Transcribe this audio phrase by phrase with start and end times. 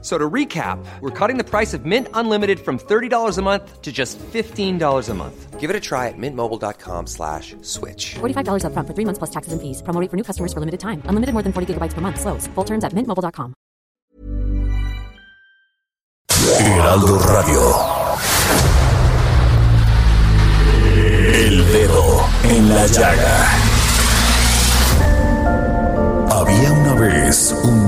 [0.00, 3.90] So to recap, we're cutting the price of Mint Unlimited from $30 a month to
[3.90, 5.58] just $15 a month.
[5.58, 8.14] Give it a try at mintmobile.com slash switch.
[8.20, 9.82] $45 up front for three months plus taxes and fees.
[9.82, 11.02] Promo rate for new customers for limited time.
[11.06, 12.20] Unlimited more than 40 gigabytes per month.
[12.20, 12.46] Slows.
[12.54, 13.54] Full terms at mintmobile.com.
[16.60, 17.60] Heraldo Radio.
[21.34, 23.48] El dedo en la llaga.
[26.30, 27.87] Había una vez un mundo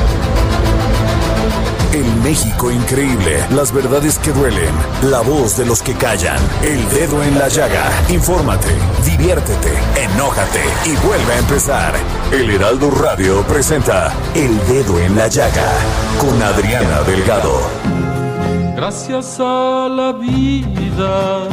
[1.93, 4.73] El México increíble, las verdades que duelen,
[5.09, 7.83] la voz de los que callan, el dedo en la llaga.
[8.07, 8.69] Infórmate,
[9.03, 11.93] diviértete, enójate y vuelve a empezar.
[12.31, 15.69] El Heraldo Radio presenta El Dedo en la Llaga
[16.17, 17.59] con Adriana Delgado.
[18.73, 21.49] Gracias a la vida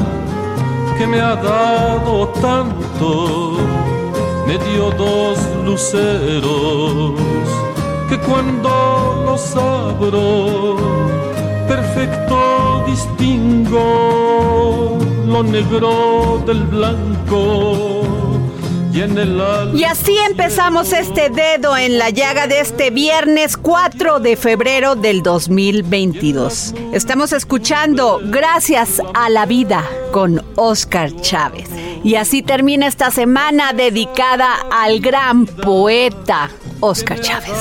[0.97, 3.57] que me ha dado tanto,
[4.47, 7.21] me dio dos luceros
[8.09, 9.18] que cuando
[11.69, 13.79] perfecto distingo
[15.27, 18.03] lo negro del blanco.
[18.93, 19.41] Y, en el
[19.75, 25.23] y así empezamos este dedo en la llaga de este viernes 4 de febrero del
[25.23, 26.75] 2022.
[26.93, 31.69] Estamos escuchando Gracias a la vida con Oscar Chávez.
[32.03, 37.53] Y así termina esta semana dedicada al gran poeta Oscar Chávez.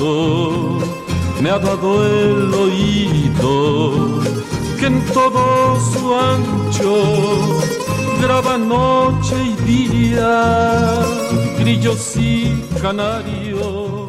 [0.00, 4.22] Me ha dado el oído
[4.78, 7.58] que en todo su ancho
[8.22, 11.00] graba noche y día,
[11.58, 14.08] grillos y canarios.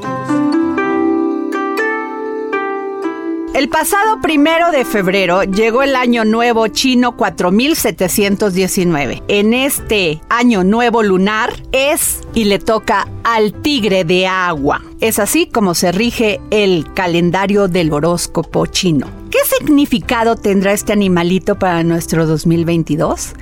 [3.55, 9.23] El pasado primero de febrero llegó el año nuevo chino 4719.
[9.27, 14.88] En este año nuevo lunar es y le toca al tigre de agua.
[15.01, 19.07] Es así como se rige el calendario del horóscopo chino.
[19.31, 23.33] ¿Qué significado tendrá este animalito para nuestro 2022?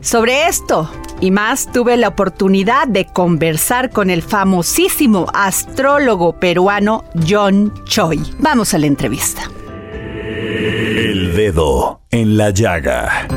[0.00, 7.72] Sobre esto y más tuve la oportunidad de conversar con el famosísimo astrólogo peruano John
[7.84, 8.20] Choi.
[8.40, 9.48] Vamos a la entrevista.
[10.12, 13.28] El dedo en la llaga.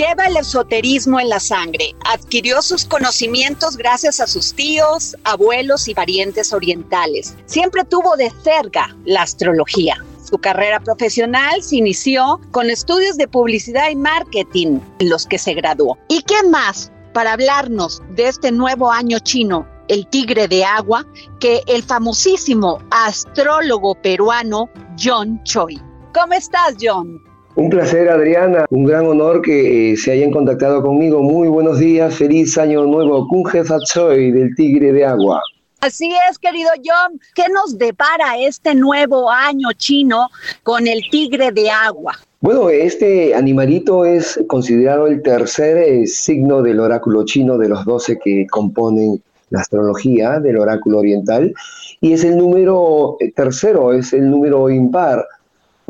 [0.00, 1.94] Lleva el esoterismo en la sangre.
[2.06, 7.36] Adquirió sus conocimientos gracias a sus tíos, abuelos y parientes orientales.
[7.44, 10.02] Siempre tuvo de cerca la astrología.
[10.24, 15.52] Su carrera profesional se inició con estudios de publicidad y marketing, en los que se
[15.52, 15.98] graduó.
[16.08, 21.04] ¿Y qué más para hablarnos de este nuevo año chino, el tigre de agua,
[21.40, 25.78] que el famosísimo astrólogo peruano John Choi?
[26.14, 27.29] ¿Cómo estás, John?
[27.60, 28.64] Un placer, Adriana.
[28.70, 31.22] Un gran honor que eh, se hayan contactado conmigo.
[31.22, 32.14] Muy buenos días.
[32.14, 33.28] Feliz año nuevo.
[33.28, 35.42] Kunje Choi del Tigre de Agua.
[35.82, 37.20] Así es, querido John.
[37.34, 40.28] ¿Qué nos depara este nuevo año chino
[40.62, 42.14] con el tigre de agua?
[42.40, 48.18] Bueno, este animalito es considerado el tercer eh, signo del oráculo chino de los doce
[48.24, 51.52] que componen la astrología del oráculo oriental
[52.00, 55.26] y es el número eh, tercero, es el número impar.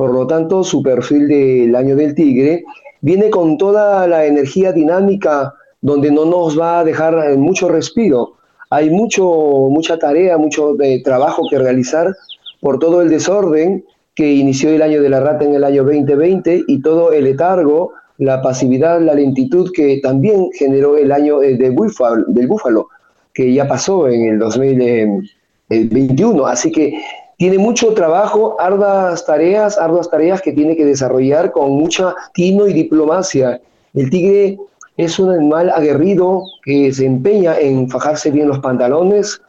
[0.00, 2.64] Por lo tanto, su perfil del año del tigre
[3.02, 5.52] viene con toda la energía dinámica
[5.82, 8.40] donde no nos va a dejar eh, mucho respiro
[8.70, 12.14] hay mucho, mucha tarea, mucho de trabajo que realizar
[12.60, 13.84] por todo el desorden
[14.14, 17.90] que inició el año de la rata en el año 2020 y todo el letargo,
[18.18, 22.86] la pasividad, la lentitud que también generó el año eh, de búfalo, del búfalo,
[23.34, 26.46] que ya pasó en el 2021.
[26.46, 26.94] Así que
[27.41, 32.75] tiene mucho trabajo, arduas tareas, arduas tareas que tiene que desarrollar con mucha tino y
[32.75, 33.59] diplomacia.
[33.95, 34.59] El tigre
[34.98, 39.41] es un animal aguerrido que se empeña en fajarse bien los pantalones,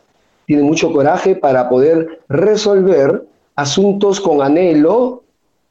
[0.46, 3.26] tiene mucho coraje para poder resolver
[3.58, 5.24] asuntos con anhelo,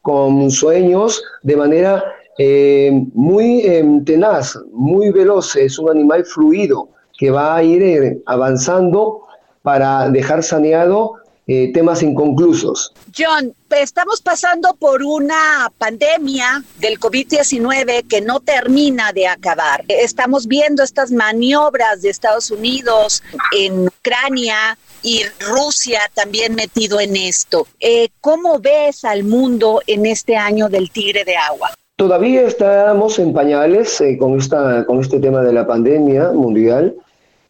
[0.02, 2.04] con sueños, de manera
[2.36, 5.56] eh, muy em, tenaz, muy veloz.
[5.56, 6.86] Es un animal fluido
[7.18, 9.22] que va a ir eh, avanzando
[9.62, 12.92] para dejar saneado eh, temas inconclusos.
[13.16, 19.84] John, estamos pasando por una pandemia del COVID-19 que no termina de acabar.
[19.88, 23.22] Estamos viendo estas maniobras de Estados Unidos
[23.56, 27.66] en Ucrania, y Rusia también metido en esto.
[27.78, 31.70] Eh, ¿Cómo ves al mundo en este año del tigre de agua?
[31.96, 36.94] Todavía estamos en pañales eh, con, esta, con este tema de la pandemia mundial.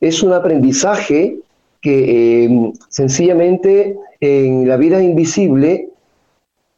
[0.00, 1.38] Es un aprendizaje
[1.80, 5.88] que eh, sencillamente en la vida invisible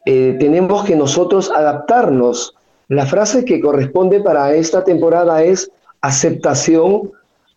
[0.05, 2.57] tenemos que nosotros adaptarnos.
[2.89, 5.71] La frase que corresponde para esta temporada es
[6.01, 7.13] aceptación,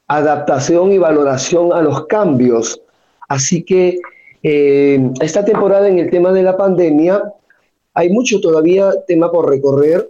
[0.08, 2.80] adaptación y valoración a los cambios.
[3.28, 4.00] Así que
[4.44, 7.22] eh, esta temporada en el tema de la pandemia
[7.94, 10.10] hay mucho todavía tema por recorrer.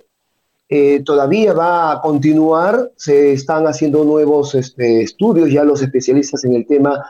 [0.67, 6.55] Eh, todavía va a continuar, se están haciendo nuevos este, estudios, ya los especialistas en
[6.55, 7.05] el tema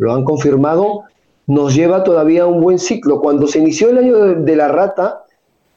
[0.00, 1.04] lo han confirmado,
[1.46, 3.20] nos lleva todavía un buen ciclo.
[3.20, 5.24] Cuando se inició el año de, la rata,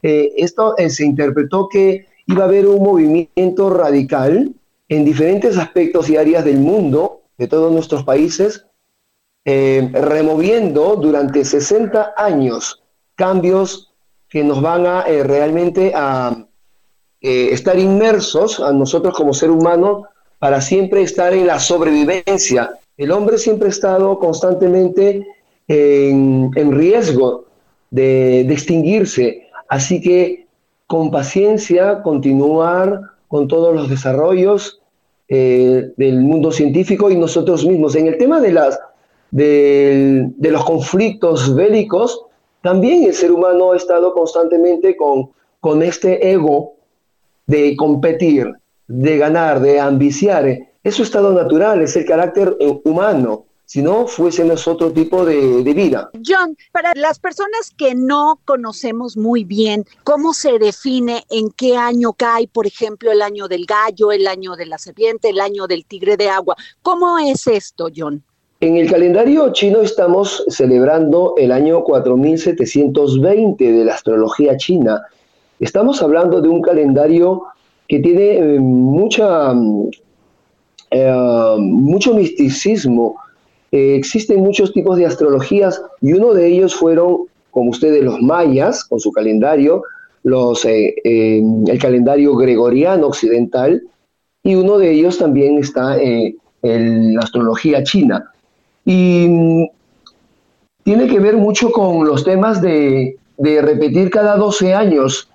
[0.02, 4.52] eh, esto se interpretó que iba a haber un movimiento radical
[4.88, 8.66] en diferentes aspectos y áreas del mundo, de todos nuestros países,
[9.44, 12.82] eh, removiendo durante 60 años
[13.14, 13.92] cambios
[14.28, 16.46] que nos van a eh, realmente a
[17.20, 20.04] eh, estar inmersos a nosotros como ser humano
[20.38, 22.78] para siempre estar en la sobrevivencia.
[22.96, 25.26] El hombre siempre ha estado constantemente
[25.68, 27.46] en, riesgo
[27.90, 30.46] de, extinguirse, así que
[30.86, 34.80] con paciencia continuar con todos los desarrollos
[35.28, 37.96] del mundo científico y nosotros mismos.
[37.96, 38.78] En el tema de las
[39.32, 42.24] de, los conflictos bélicos,
[42.62, 45.30] también el ser humano ha estado constantemente con,
[45.60, 46.74] con este ego
[47.46, 48.52] de competir,
[48.86, 50.58] de ganar, de ambiciar.
[50.84, 53.46] Es estado natural, es el carácter eh, humano.
[53.64, 56.10] Si no, fuésemos otro tipo de, de, vida.
[56.24, 62.12] John, para las personas que no conocemos muy bien cómo se define en qué año
[62.12, 65.86] cae, por ejemplo, el año del gallo, el año de la serpiente, el año del
[65.86, 68.22] tigre de agua, ¿cómo es esto, John?
[68.60, 75.02] En el calendario chino estamos celebrando el año 4720 de la astrología china.
[75.58, 77.44] Estamos hablando de un calendario
[77.88, 79.54] que tiene eh, mucha,
[80.94, 83.16] eh, mucho misticismo.
[83.72, 88.84] Eh, existen muchos tipos de astrologías y uno de ellos fueron, como ustedes, los mayas,
[88.84, 89.82] con su calendario,
[90.22, 93.82] los, el calendario gregoriano occidental,
[94.42, 98.30] y uno de ellos también está en la astrología china.
[98.84, 99.64] Y mm,
[100.84, 105.28] tiene que ver mucho con los temas de, repetir cada 12 años.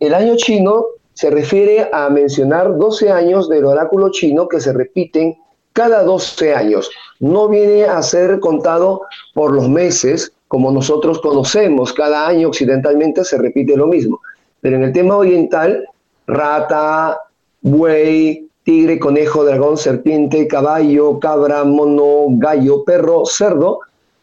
[0.00, 0.84] El año chino
[1.14, 5.36] se refiere a mencionar 12 años del oráculo chino que se repiten
[5.72, 6.90] cada 12 años.
[7.20, 9.02] No viene a ser contado
[9.32, 11.92] por los meses como nosotros conocemos.
[11.92, 14.20] Cada año occidentalmente se repite lo mismo.
[14.60, 15.88] Pero en el tema oriental,
[16.26, 17.18] rata,
[17.62, 23.80] buey, tigre, conejo, dragón, serpiente, caballo, cabra, mono, gallo, perro, cerdo,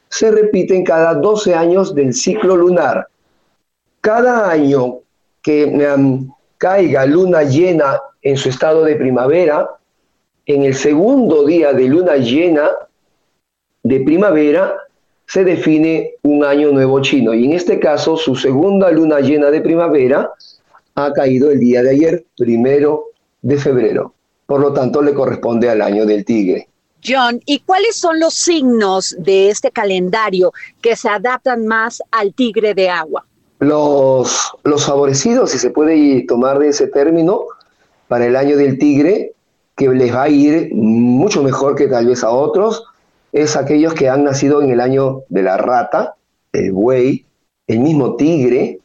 [0.10, 3.08] se repiten cada 12 años del ciclo lunar.
[4.02, 5.00] Cada año
[5.42, 6.30] que um,
[6.62, 9.68] caiga luna llena en su estado de primavera,
[10.46, 12.69] en el segundo día de luna llena
[13.81, 14.78] de primavera,
[15.25, 17.34] se define un año nuevo chino.
[17.34, 20.31] Y en este caso, su segunda luna llena de primavera
[20.94, 23.06] ha caído el día de ayer, primero
[23.42, 24.14] de febrero
[24.52, 26.68] por lo tanto le corresponde al año del tigre.
[27.02, 32.74] John, ¿y cuáles son los signos de este calendario que se adaptan más al tigre
[32.74, 33.26] de agua?
[33.61, 37.45] Los, los favorecidos, si se puede tomar de ese término,
[38.07, 39.33] para el año del tigre,
[39.77, 42.83] que les va a ir mucho mejor que tal vez a otros,
[43.31, 46.15] es aquellos que han nacido en el año de la rata,
[46.51, 47.25] el buey,
[47.68, 48.80] el mismo tigre,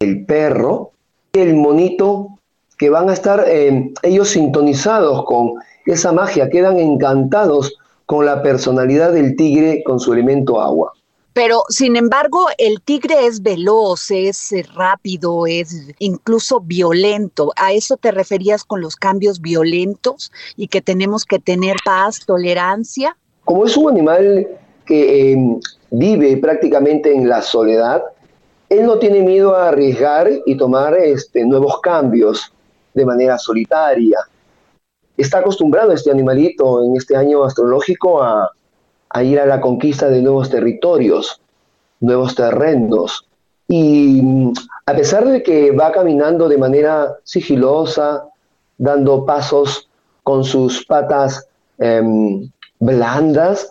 [0.00, 0.90] el perro,
[1.32, 2.38] el monito
[2.78, 5.52] que van a estar eh, ellos sintonizados con
[5.86, 7.76] esa magia, quedan encantados
[8.06, 10.92] con la personalidad del tigre con su elemento agua.
[11.34, 17.52] Pero, sin embargo, el tigre es veloz, es rápido, es incluso violento.
[17.56, 23.16] ¿A eso te referías con los cambios violentos y que tenemos que tener paz, tolerancia?
[23.44, 24.46] Como es un animal
[24.86, 25.58] que eh,
[25.90, 28.04] vive prácticamente en la soledad,
[28.68, 32.52] él no tiene miedo a arriesgar y tomar este, nuevos cambios
[32.94, 34.18] de manera solitaria.
[35.16, 38.52] Está acostumbrado este animalito en este año astrológico a,
[39.22, 41.40] ir a la conquista de nuevos territorios,
[42.00, 43.26] nuevos terrenos.
[43.68, 44.52] Y mm,
[44.86, 48.24] a pesar de que va caminando de manera sigilosa,
[48.78, 49.88] dando pasos
[50.22, 51.46] con sus patas
[51.78, 53.70] em, blandas,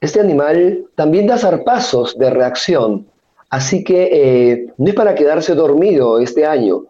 [0.00, 3.06] este animal también da zarpazos de reacción.
[3.50, 6.84] Así que eh, no es para quedarse dormido este año,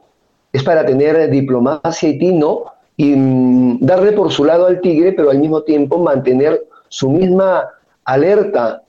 [0.52, 2.64] es para tener diplomacia y tino
[2.97, 7.68] y mm, darle por su lado al tigre, pero al mismo tiempo mantener su misma
[8.08, 8.82] alerta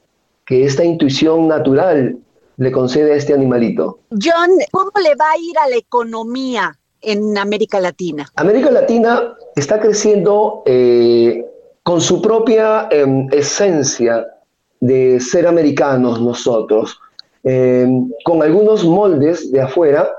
[0.45, 2.17] que esta intuición natural
[2.57, 3.99] le concede a este animalito.
[4.11, 8.27] John, ¿cómo le va a ir a la economía en América Latina?
[8.35, 11.45] América Latina está creciendo eh,
[11.83, 14.25] con su propia em, esencia
[14.79, 16.97] de ser americanos nosotros,
[17.43, 20.09] em, con algunos moldes de afuera,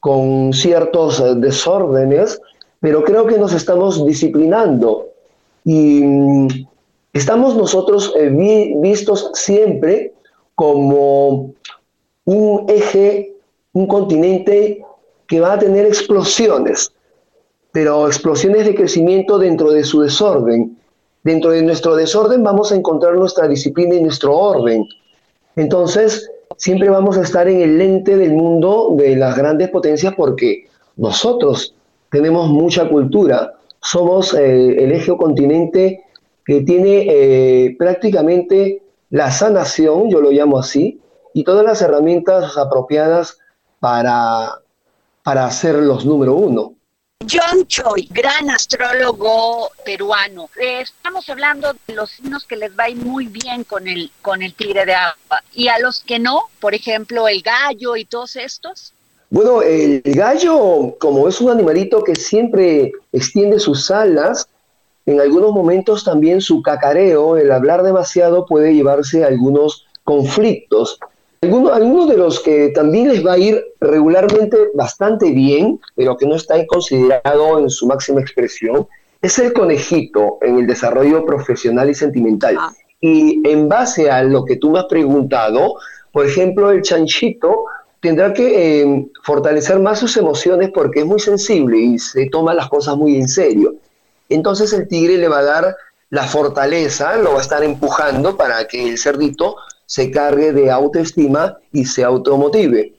[0.00, 2.40] con ciertos desórdenes,
[2.80, 5.08] pero creo que nos estamos disciplinando
[5.64, 6.48] y mm,
[7.16, 8.30] estamos nosotros eh,
[8.76, 10.12] vistos siempre
[10.54, 11.54] como
[12.24, 13.34] un eje,
[13.72, 14.84] un continente
[15.26, 16.92] que va a tener explosiones,
[17.72, 20.76] pero explosiones de crecimiento dentro de su desorden.
[21.22, 24.86] Dentro de nuestro desorden vamos a encontrar nuestra disciplina y nuestro orden.
[25.56, 30.66] Entonces, siempre vamos a estar en el lente del mundo de las grandes potencias porque
[30.96, 31.74] nosotros
[32.10, 33.54] tenemos mucha cultura.
[33.80, 36.05] Somos eh, el eje o continente
[36.46, 41.00] que tiene eh, prácticamente la sanación, yo lo llamo así,
[41.34, 43.38] y todas las herramientas apropiadas
[43.80, 44.60] para,
[45.22, 46.74] para ser los número uno.
[47.28, 50.48] John Choi, gran astrólogo peruano.
[50.60, 54.12] Eh, estamos hablando de los signos que les va a ir muy bien con el,
[54.22, 55.42] con el tigre de agua.
[55.52, 58.92] Y a los que no, por ejemplo, el gallo y todos estos.
[59.30, 64.48] Bueno, el gallo, como es un animalito que siempre extiende sus alas,
[65.06, 70.98] en algunos momentos también su cacareo, el hablar demasiado puede llevarse a algunos conflictos.
[71.42, 76.34] Algunos, de los que también les va a ir regularmente bastante bien, pero que no
[76.34, 78.88] está considerado en su máxima expresión,
[79.22, 82.56] es el conejito en el desarrollo profesional y sentimental.
[82.58, 82.72] Ah.
[83.00, 85.76] Y en base a lo que tú me has preguntado,
[86.10, 87.66] por ejemplo, el chanchito
[88.00, 92.68] tendrá que eh, fortalecer más sus emociones porque es muy sensible y se toma las
[92.68, 93.76] cosas muy en serio.
[94.28, 95.76] Entonces el tigre le va a dar
[96.10, 99.56] la fortaleza, lo va a estar empujando para que el cerdito
[99.86, 102.92] se cargue de autoestima y se automotive.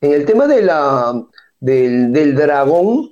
[0.00, 1.22] En el tema de la,
[1.60, 3.10] del, dragón,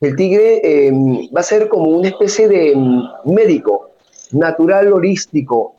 [0.00, 3.90] el tigre em, va a ser como una especie de em, médico
[4.32, 5.74] natural holístico,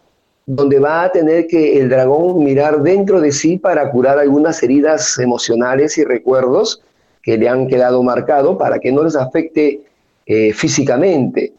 [0.46, 5.18] donde va a tener que el dragón mirar dentro de sí para curar algunas heridas
[5.18, 6.82] emocionales y recuerdos
[7.22, 9.83] que le han quedado marcados para que no les afecte
[10.26, 11.54] eh, físicamente.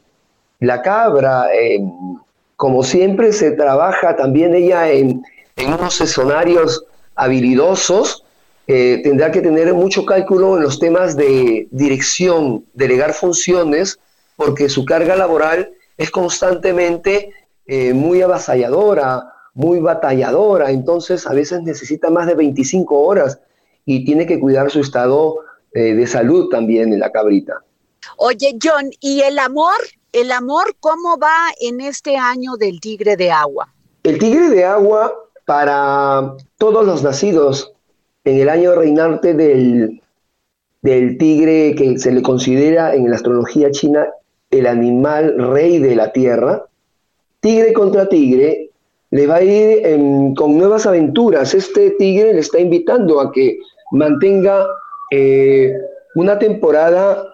[0.61, 1.91] La cabra em,
[2.57, 5.23] como siempre se trabaja también ella en,
[5.67, 8.25] unos escenarios habilidosos,
[8.67, 13.99] eh, tendrá que tener mucho cálculo en los temas de dirección, delegar funciones,
[14.37, 17.31] porque su carga laboral es constantemente
[17.67, 23.39] eh, muy avasalladora, muy batalladora, entonces a veces necesita más de 25 horas
[23.85, 25.37] y tiene que cuidar su estado
[25.73, 27.64] eh, de salud también en la cabrita.
[28.17, 29.77] Oye, John, ¿y el amor?
[30.13, 33.73] ¿El amor cómo va en este año del tigre de agua?
[34.05, 35.13] El tigre de agua
[35.45, 37.73] para todos los nacidos
[38.25, 40.01] en el año reinante del,
[40.83, 44.09] del tigre que se le considera en la astrología china
[44.51, 46.65] el animal rey de la tierra,
[47.41, 48.71] tigre contra tigre,
[49.11, 49.83] le va a ir
[50.37, 51.55] con nuevas aventuras.
[51.55, 53.59] Este tigre le está invitando a que
[53.91, 54.67] mantenga
[55.11, 55.73] eh,
[56.15, 57.34] una temporada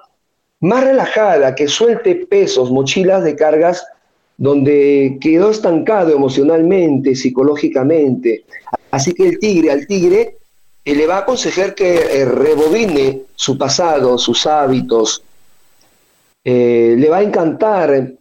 [0.60, 3.84] más relajada, que suelte pesos, mochilas de cargas
[4.36, 8.44] donde quedó estancado emocionalmente, psicológicamente.
[8.90, 10.38] Así que el tigre al tigre
[10.84, 15.22] eh, le va a aconsejar que eh, rebobine su pasado, sus hábitos.
[16.42, 18.14] Eh, le va a encantar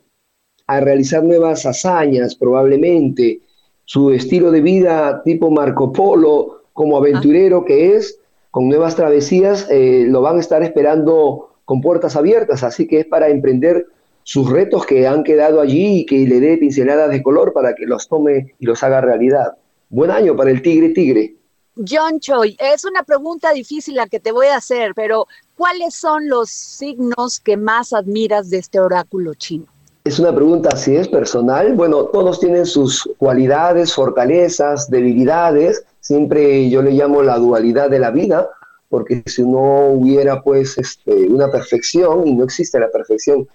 [0.68, 3.40] a realizar nuevas hazañas, probablemente.
[3.86, 8.20] Su estilo de vida tipo Marco Polo, como aventurero que es,
[8.52, 13.30] con nuevas travesías, lo van a estar esperando con puertas abiertas, así que es para
[13.30, 13.86] emprender
[14.24, 17.86] sus retos que han quedado allí y que le dé pinceladas de color para que
[17.86, 19.54] los tome y los haga realidad.
[19.88, 21.36] Buen año para el tigre tigre.
[21.76, 26.28] John Choi, es una pregunta difícil la que te voy a hacer, pero ¿cuáles son
[26.28, 29.68] los signos que más admiras de este oráculo chino?
[30.06, 36.82] Es una pregunta, si es personal, bueno, todos tienen sus cualidades, fortalezas, debilidades, siempre yo
[36.82, 38.50] le llamo la dualidad de la vida,
[38.90, 43.48] porque si no hubiera pues este, una perfección, y no existe la perfección,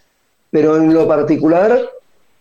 [0.50, 1.78] pero en lo particular,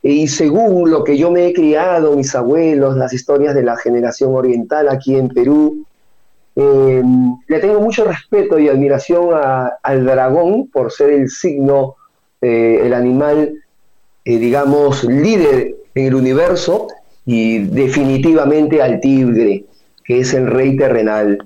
[0.04, 4.36] y según lo que yo me he criado, mis abuelos, las historias de la generación
[4.36, 5.86] oriental aquí en Perú,
[6.56, 9.30] em, le tengo mucho respeto y admiración
[9.82, 11.96] al dragón por ser el signo,
[12.42, 13.56] eh, el animal,
[14.26, 16.88] eh, digamos, líder en el universo
[17.26, 19.64] y definitivamente al tigre,
[20.04, 21.40] que es el rey terrenal.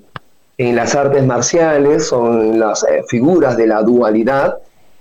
[0.58, 4.58] En las artes marciales son las eh, figuras de la dualidad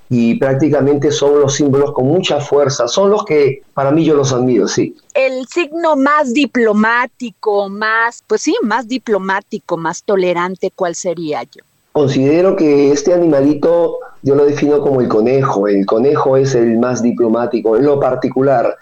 [0.07, 4.31] y prácticamente son los símbolos con mucha fuerza, son los que para mí yo los
[4.31, 4.95] admiro, sí.
[5.15, 11.63] El signo más diplomático, más, pues sí, más diplomático, más tolerante, ¿cuál sería yo?
[11.91, 17.01] Considero que este animalito yo lo defino como el conejo, el conejo es el más
[17.01, 18.77] diplomático, en lo particular.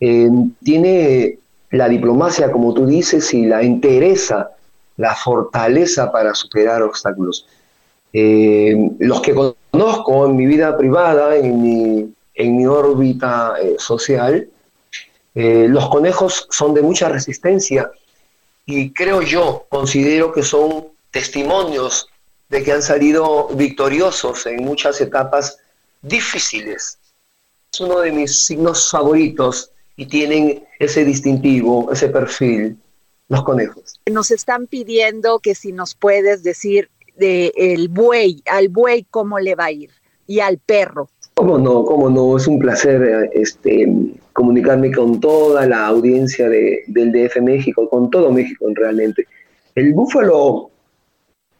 [0.00, 0.30] Eh,
[0.62, 1.38] tiene
[1.70, 4.50] la diplomacia, como tú dices, y la entereza,
[4.98, 7.46] la fortaleza para superar obstáculos.
[8.12, 14.48] Eh, los que conozco en mi vida privada, en mi, en mi órbita eh, social,
[15.34, 17.90] eh, los conejos son de mucha resistencia
[18.66, 22.08] y creo yo, considero que son testimonios
[22.48, 25.58] de que han salido victoriosos en muchas etapas
[26.02, 26.98] difíciles.
[27.72, 32.76] Es uno de mis signos favoritos y tienen ese distintivo, ese perfil,
[33.28, 34.00] los conejos.
[34.10, 39.54] Nos están pidiendo que si nos puedes decir de el buey, al buey cómo le
[39.54, 39.90] va a ir
[40.26, 41.08] y al perro.
[41.34, 43.86] Cómo no, cómo no, es un placer este,
[44.32, 49.26] comunicarme con toda la audiencia de, del DF México, con todo México realmente.
[49.74, 50.70] El búfalo,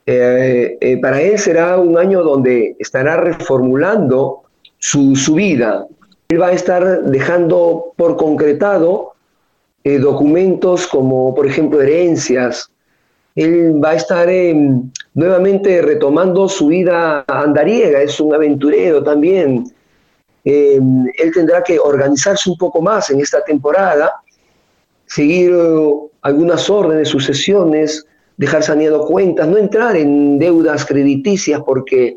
[0.07, 4.43] eh, eh, para él será un año donde estará reformulando
[4.79, 5.87] su, su vida.
[6.29, 9.15] Él va a estar dejando por concretado
[9.85, 12.71] eh, documentos como, por ejemplo, herencias,
[13.35, 19.65] él va a estar em, nuevamente retomando su vida andariega, es un aventurero también.
[20.45, 24.13] Em, él tendrá que organizarse un poco más en esta temporada,
[25.07, 28.07] seguir uh, algunas órdenes, sucesiones,
[28.37, 32.17] dejar saneado cuentas, no entrar en deudas crediticias porque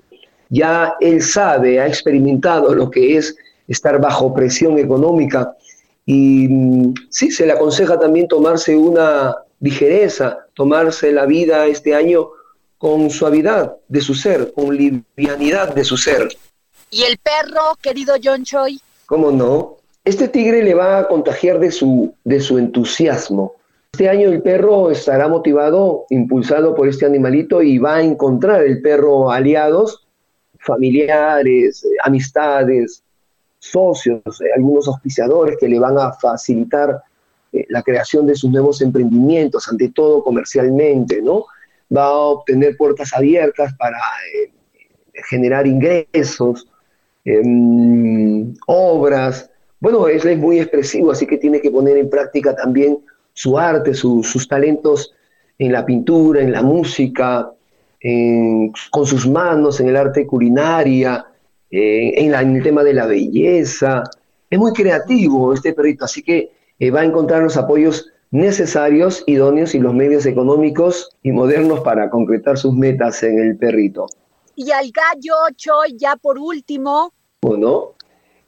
[0.49, 3.35] ya él sabe, ha experimentado lo que es
[3.67, 5.55] estar bajo presión económica
[6.05, 12.29] y mm, sí, se le aconseja también tomarse una ligereza, tomarse la vida este año
[12.77, 16.29] con suavidad de su ser, con livianidad de su ser.
[16.89, 18.79] ¿Y el perro, querido John Choi?
[19.05, 19.77] ¿Cómo no?
[20.03, 23.53] Este tigre le va a contagiar de su, de su entusiasmo.
[23.93, 28.81] Este año el perro estará motivado, impulsado por este animalito y va a encontrar el
[28.81, 30.07] perro aliados,
[30.59, 33.03] familiares, amistades,
[33.61, 37.01] socios, eh, algunos auspiciadores que le van a facilitar
[37.53, 41.45] eh, la creación de sus nuevos emprendimientos, ante todo comercialmente, ¿no?
[41.95, 43.97] Va a obtener puertas abiertas para
[44.35, 44.51] eh,
[45.29, 46.67] generar ingresos,
[47.23, 49.49] em, obras.
[49.79, 52.99] Bueno, es, es muy expresivo, así que tiene que poner en práctica también
[53.33, 55.13] su arte, sus talentos
[55.59, 57.51] en la pintura, en la música,
[58.89, 61.30] con sus manos, en el arte culinaria,
[61.71, 64.03] eh, en, en, el tema de la belleza.
[64.49, 69.75] Es muy creativo este perrito, así que eh, va a encontrar los apoyos necesarios, idóneos
[69.75, 74.07] y los medios económicos y modernos para concretar sus metas en el perrito.
[74.55, 77.13] Y al gallo Choi, ya por último.
[77.41, 77.93] Bueno,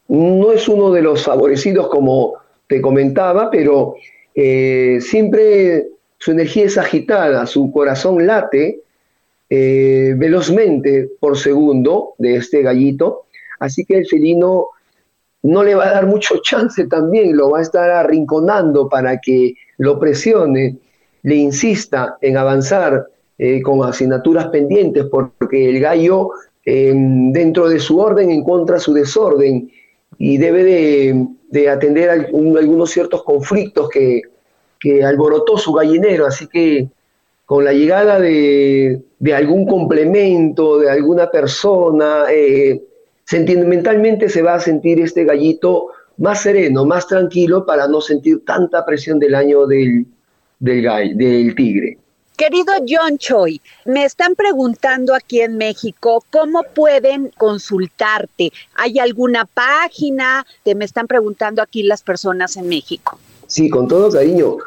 [0.07, 2.33] no es uno de los favorecidos como
[2.67, 3.95] te comentaba, pero
[4.35, 8.81] eh, siempre su energía es agitada, su corazón late
[9.55, 13.25] eh, velozmente por segundo de este gallito,
[13.59, 14.69] así que el felino
[15.43, 19.53] no le va a dar mucho chance también, lo va a estar arrinconando para que
[19.77, 20.79] lo presione,
[21.21, 23.05] le insista en avanzar
[23.37, 26.31] eh, con asignaturas pendientes, porque el gallo
[26.65, 29.69] em, dentro de su orden encuentra su desorden
[30.17, 30.63] y debe
[31.51, 34.23] de, atender algunos ciertos conflictos que,
[35.05, 36.89] alborotó su gallinero, así que
[37.45, 39.03] con la llegada de,
[39.35, 42.81] algún complemento, de alguna persona, eh,
[43.25, 48.85] sentimentalmente se va a sentir este gallito más sereno, más tranquilo para no sentir tanta
[48.85, 50.05] presión del año del,
[50.59, 51.97] del, del tigre.
[52.37, 58.51] Querido John Choi, me están preguntando aquí en México cómo pueden consultarte.
[58.73, 60.45] ¿Hay alguna página?
[60.63, 63.19] Te me están preguntando aquí las personas en México.
[63.45, 64.57] Sí, con todo cariño.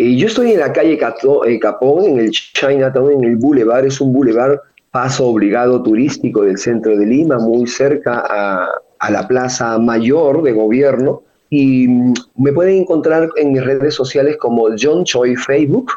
[0.00, 3.84] Eh, yo estoy en la calle eh, Capón, en el Chinatown, en el Boulevard.
[3.84, 4.58] Es un boulevard
[4.90, 11.22] paso obligado turístico del centro de Lima, muy cerca a, la Plaza Mayor de Gobierno.
[11.50, 15.92] Y mm, me pueden encontrar en mis redes sociales como John Choi Facebook,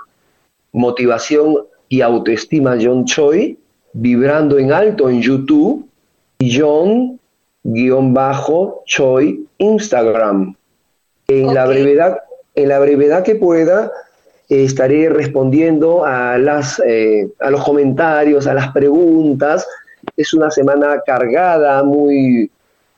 [0.73, 3.57] Motivación y Autoestima John Choi,
[3.93, 5.87] Vibrando en Alto en YouTube,
[6.39, 7.15] y John-Choi
[9.59, 10.55] Instagram.
[11.29, 12.17] En, la brevedad,
[12.55, 13.91] en la brevedad que pueda,
[14.49, 19.67] estaré respondiendo a, las, eh, a los comentarios, a las preguntas.
[20.17, 22.51] Es una semana cargada, muy,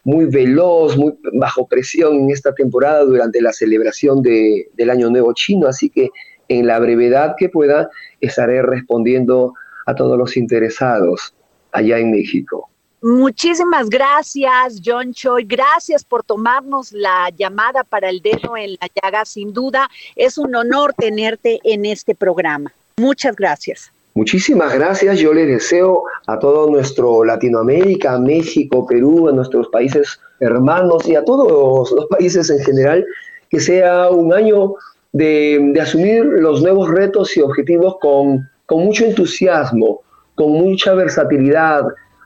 [0.03, 5.33] muy veloz, muy bajo presión en esta temporada durante la celebración de, del Año Nuevo
[5.33, 6.09] Chino, así que
[6.47, 7.89] en la brevedad que pueda
[8.21, 9.53] estaré respondiendo
[9.85, 11.33] a todos los interesados
[11.71, 12.69] allá en México.
[13.07, 15.43] Muchísimas gracias, John Choi.
[15.43, 19.25] Gracias por tomarnos la llamada para el dedo en la llaga.
[19.25, 22.73] Sin duda, es un honor tenerte en este programa.
[22.97, 23.91] Muchas gracias.
[24.15, 25.19] Muchísimas gracias.
[25.19, 31.23] Yo les deseo a todo nuestro Latinoamérica, México, Perú, a nuestros países hermanos y a
[31.23, 33.05] todos los países en general,
[33.51, 34.73] que sea un año
[35.11, 40.01] de, asumir los nuevos retos y objetivos con mucho entusiasmo,
[40.33, 41.83] con mucha versatilidad,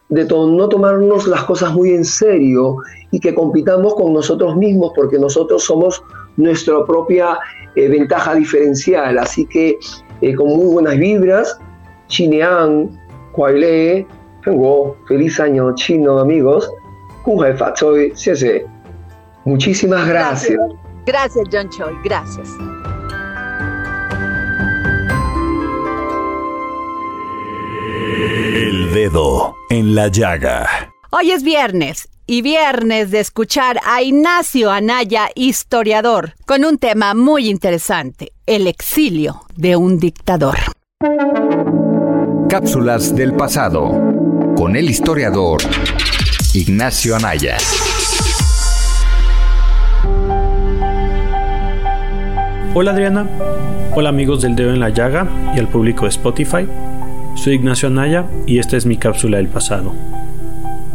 [0.10, 2.78] de no tomarnos las cosas muy en serio
[3.12, 6.04] y que compitamos con nosotros mismos porque nosotros somos
[6.38, 7.38] nuestra propia
[7.76, 9.20] eh, ventaja diferencial.
[9.20, 9.78] Así que
[10.22, 11.60] eh, con muy buenas vibras,
[12.08, 12.90] Chinean,
[13.34, 14.08] Kuaile,
[14.44, 16.70] tengo feliz año chino amigos,
[19.46, 20.60] Muchísimas gracias.
[21.06, 22.50] Gracias, John Choi, gracias.
[28.90, 30.68] El dedo en la llaga.
[31.12, 37.50] Hoy es viernes y viernes de escuchar a Ignacio Anaya, historiador, con un tema muy
[37.50, 40.58] interesante, el exilio de un dictador.
[42.50, 43.92] Cápsulas del pasado
[44.56, 45.62] con el historiador
[46.56, 47.58] Ignacio Anaya.
[52.74, 53.28] Hola Adriana,
[53.94, 56.68] hola amigos del dedo en la llaga y al público de Spotify.
[57.40, 59.94] Soy Ignacio Anaya y esta es mi cápsula del pasado.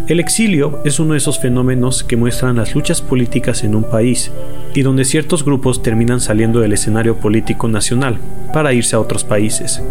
[0.08, 4.30] El exilio es uno de esos fenómenos que muestran las luchas políticas en un país
[4.74, 8.18] y donde ciertos grupos terminan saliendo del escenario político nacional
[8.52, 9.82] para irse a otros países.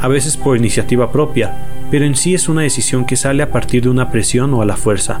[0.00, 1.54] A veces por iniciativa propia,
[1.92, 4.66] pero en sí es una decisión que sale a partir de una presión o a
[4.66, 5.20] la fuerza.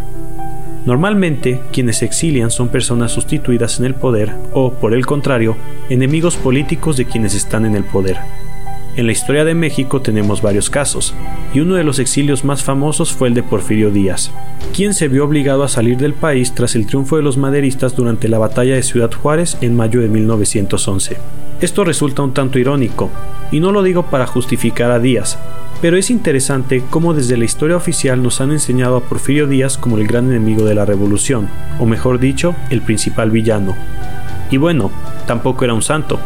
[0.86, 5.56] Normalmente, quienes se exilian son personas sustituidas en el poder o, por el contrario,
[5.88, 8.16] enemigos políticos de quienes están en el poder.
[8.98, 11.14] En la historia de México tenemos varios casos,
[11.54, 14.32] y uno de los exilios más famosos fue el de Porfirio Díaz,
[14.74, 18.26] quien se vio obligado a salir del país tras el triunfo de los maderistas durante
[18.26, 21.16] la batalla de Ciudad Juárez en mayo de 1911.
[21.60, 23.08] Esto resulta un tanto irónico,
[23.52, 25.38] y no lo digo para justificar a Díaz,
[25.80, 29.96] pero es interesante cómo desde la historia oficial nos han enseñado a Porfirio Díaz como
[29.98, 33.76] el gran enemigo de la revolución, o mejor dicho, el principal villano.
[34.50, 34.90] Y bueno,
[35.28, 36.18] tampoco era un santo,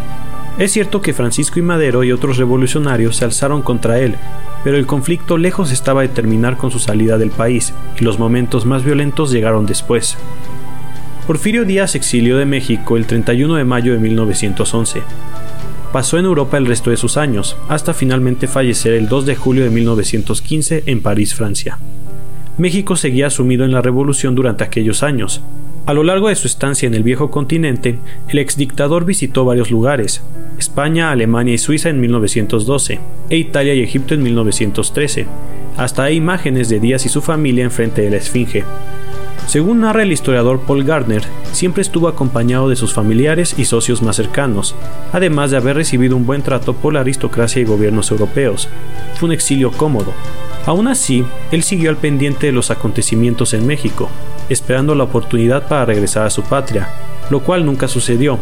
[0.58, 4.16] es cierto que Francisco y Madero y otros revolucionarios se alzaron contra él,
[4.64, 8.66] pero el conflicto lejos estaba de terminar con su salida del país, y los momentos
[8.66, 10.16] más violentos llegaron después.
[11.26, 15.02] Porfirio Díaz exilió de México el 31 de mayo de 1911.
[15.92, 19.64] Pasó en Europa el resto de sus años, hasta finalmente fallecer el 2 de julio
[19.64, 21.78] de 1915 en París, Francia.
[22.58, 25.42] México seguía sumido en la revolución durante aquellos años,
[25.84, 30.22] a lo largo de su estancia en el viejo continente, el exdictador visitó varios lugares,
[30.56, 35.26] España, Alemania y Suiza en 1912, e Italia y Egipto en 1913.
[35.76, 38.64] Hasta hay imágenes de Díaz y su familia enfrente de la Esfinge.
[39.48, 44.16] Según narra el historiador Paul Gardner, siempre estuvo acompañado de sus familiares y socios más
[44.16, 44.76] cercanos,
[45.12, 48.68] además de haber recibido un buen trato por la aristocracia y gobiernos europeos.
[49.16, 50.12] Fue un exilio cómodo.
[50.64, 54.08] Aún así, él siguió al pendiente de los acontecimientos en México,
[54.52, 56.88] esperando la oportunidad para regresar a su patria,
[57.30, 58.38] lo cual nunca sucedió,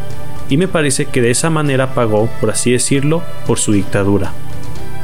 [0.49, 4.33] y me parece que de esa manera pagó, por así decirlo, por su dictadura.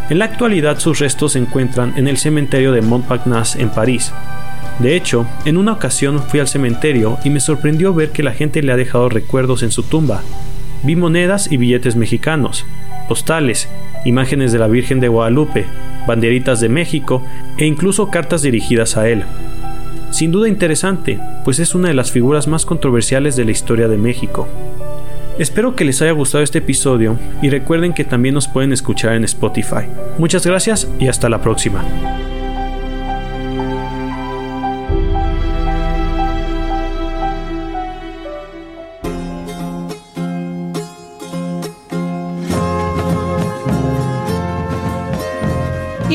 [0.08, 4.12] En la actualidad sus restos se encuentran en el cementerio de Montparnasse en París.
[4.78, 8.62] De hecho, en una ocasión fui al cementerio y me sorprendió ver que la gente
[8.62, 10.22] le ha dejado recuerdos en su tumba.
[10.82, 12.66] Vi monedas y billetes mexicanos,
[13.08, 13.68] postales,
[14.04, 15.66] imágenes de la Virgen de Guadalupe,
[16.06, 17.22] banderitas de México
[17.58, 19.24] e incluso cartas dirigidas a él.
[20.10, 23.98] Sin duda interesante, pues es una de las figuras más controversiales de la historia de
[23.98, 24.48] México.
[25.38, 29.24] Espero que les haya gustado este episodio y recuerden que también nos pueden escuchar en
[29.24, 29.86] Spotify.
[30.18, 31.84] Muchas gracias y hasta la próxima.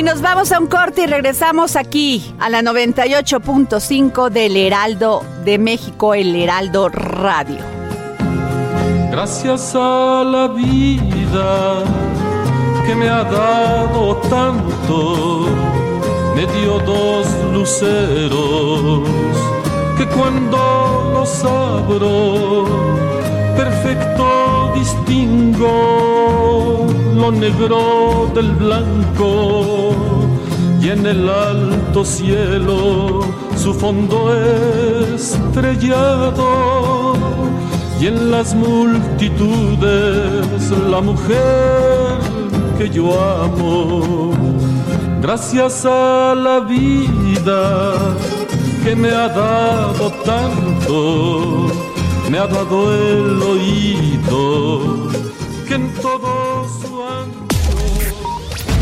[0.01, 5.59] Y nos vamos a un corte y regresamos aquí a la 98.5 del Heraldo de
[5.59, 7.59] México, el Heraldo Radio.
[9.11, 11.83] Gracias a la vida
[12.87, 15.45] que me ha dado tanto,
[16.35, 19.07] me dio dos luceros
[19.99, 22.65] que cuando los abro,
[23.55, 24.40] perfecto
[24.75, 25.77] distingo
[27.15, 29.95] lo negro del blanco
[30.81, 33.21] y en el alto cielo
[33.55, 34.33] su fondo
[35.15, 37.13] estrellado
[37.99, 39.81] y en las multitudes
[40.89, 42.17] la mujer
[42.77, 44.31] que yo amo.
[45.21, 48.15] Gracias a la vida
[48.83, 51.67] que me ha dado tanto,
[52.31, 55.09] me ha dado el oído
[55.67, 57.03] que en todo su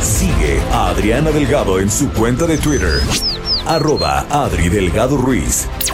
[0.03, 3.01] Sigue a Adriana Delgado en su cuenta de Twitter
[3.65, 5.67] arroba Adri Delgado Ruiz.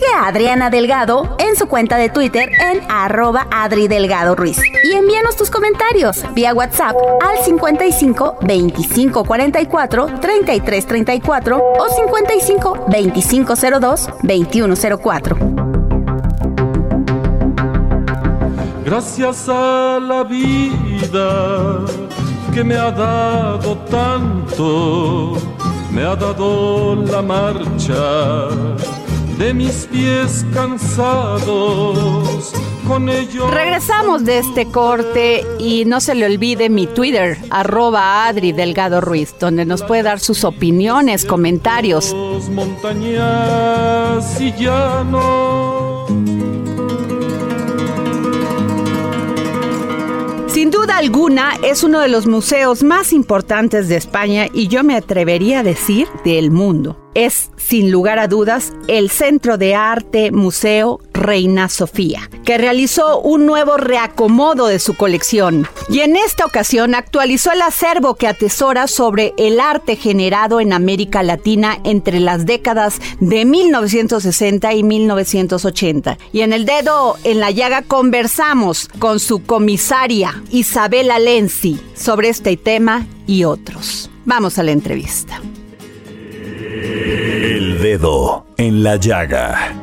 [0.00, 4.58] Sigue a Adriana Delgado en su cuenta de Twitter en arroba Adri Delgado Ruiz.
[4.82, 13.54] Y envíanos tus comentarios vía WhatsApp al 55 25 44 33 34 o 55 25
[13.78, 15.36] 02 21 04.
[18.86, 21.84] Gracias a la vida
[22.54, 25.36] que me ha dado tanto,
[25.92, 28.48] me ha dado la marcha
[29.40, 32.52] de mis pies cansados.
[32.86, 38.52] Con ello Regresamos de este corte y no se le olvide mi Twitter, arroba Adri
[38.52, 42.14] Delgado Ruiz, donde nos puede dar sus opiniones, comentarios.
[42.50, 46.10] montañas y llanos.
[50.48, 54.96] Sin duda alguna es uno de los museos más importantes de España y yo me
[54.96, 56.99] atrevería a decir del mundo.
[57.14, 63.46] Es, sin lugar a dudas, el Centro de Arte Museo Reina Sofía, que realizó un
[63.46, 69.34] nuevo reacomodo de su colección y en esta ocasión actualizó el acervo que atesora sobre
[69.36, 76.18] el arte generado en América Latina entre las décadas de 1960 y 1980.
[76.32, 82.56] Y en el dedo en la llaga conversamos con su comisaria Isabela Lenzi sobre este
[82.56, 84.10] tema y otros.
[84.24, 85.40] Vamos a la entrevista.
[87.80, 89.74] El dedo en la llaga.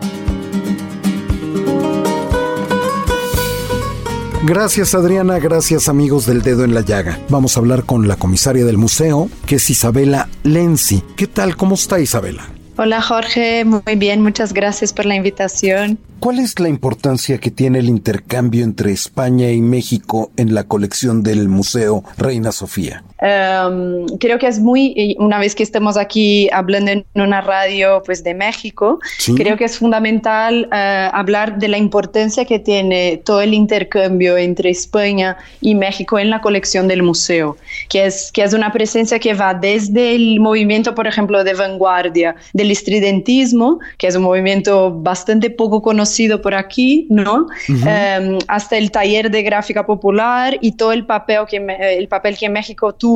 [4.43, 7.17] Gracias Adriana, gracias amigos del dedo en la llaga.
[7.29, 11.01] Vamos a hablar con la comisaria del museo, que es Isabela Lenzi.
[11.15, 11.57] ¿Qué tal?
[11.57, 12.47] ¿Cómo está Isabela?
[12.77, 15.97] Hola Jorge, muy bien, muchas gracias por la invitación.
[16.19, 21.23] ¿Cuál es la importancia que tiene el intercambio entre España y México en la colección
[21.23, 23.03] del Museo Reina Sofía?
[23.19, 28.23] Um, creo que es muy, una vez que estamos aquí hablando en una radio pues
[28.23, 29.34] de México, Sí.
[29.34, 34.69] creo que es fundamental eh, hablar de la importancia que tiene todo el intercambio entre
[34.69, 37.58] España y México en la colección del museo,
[37.89, 42.36] que es, que es una presencia que va desde el movimiento, por ejemplo, de vanguardia
[42.53, 47.47] del estridentismo, que es un movimiento bastante poco conocido por aquí, ¿no?
[47.67, 51.58] Eh, hasta el taller de gráfica popular y todo el papel que,
[51.97, 53.06] el papel que México tuvo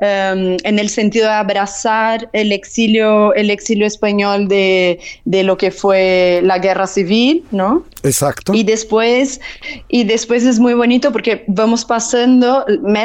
[0.00, 5.70] eh, en el sentido de abrazar el exilio, el exilio español de, de lo que
[5.70, 7.84] fue la guerra civil, ¿no?
[8.02, 8.54] Exacto.
[8.54, 9.40] Y después,
[9.88, 12.64] y después es muy bonito porque vamos pasando,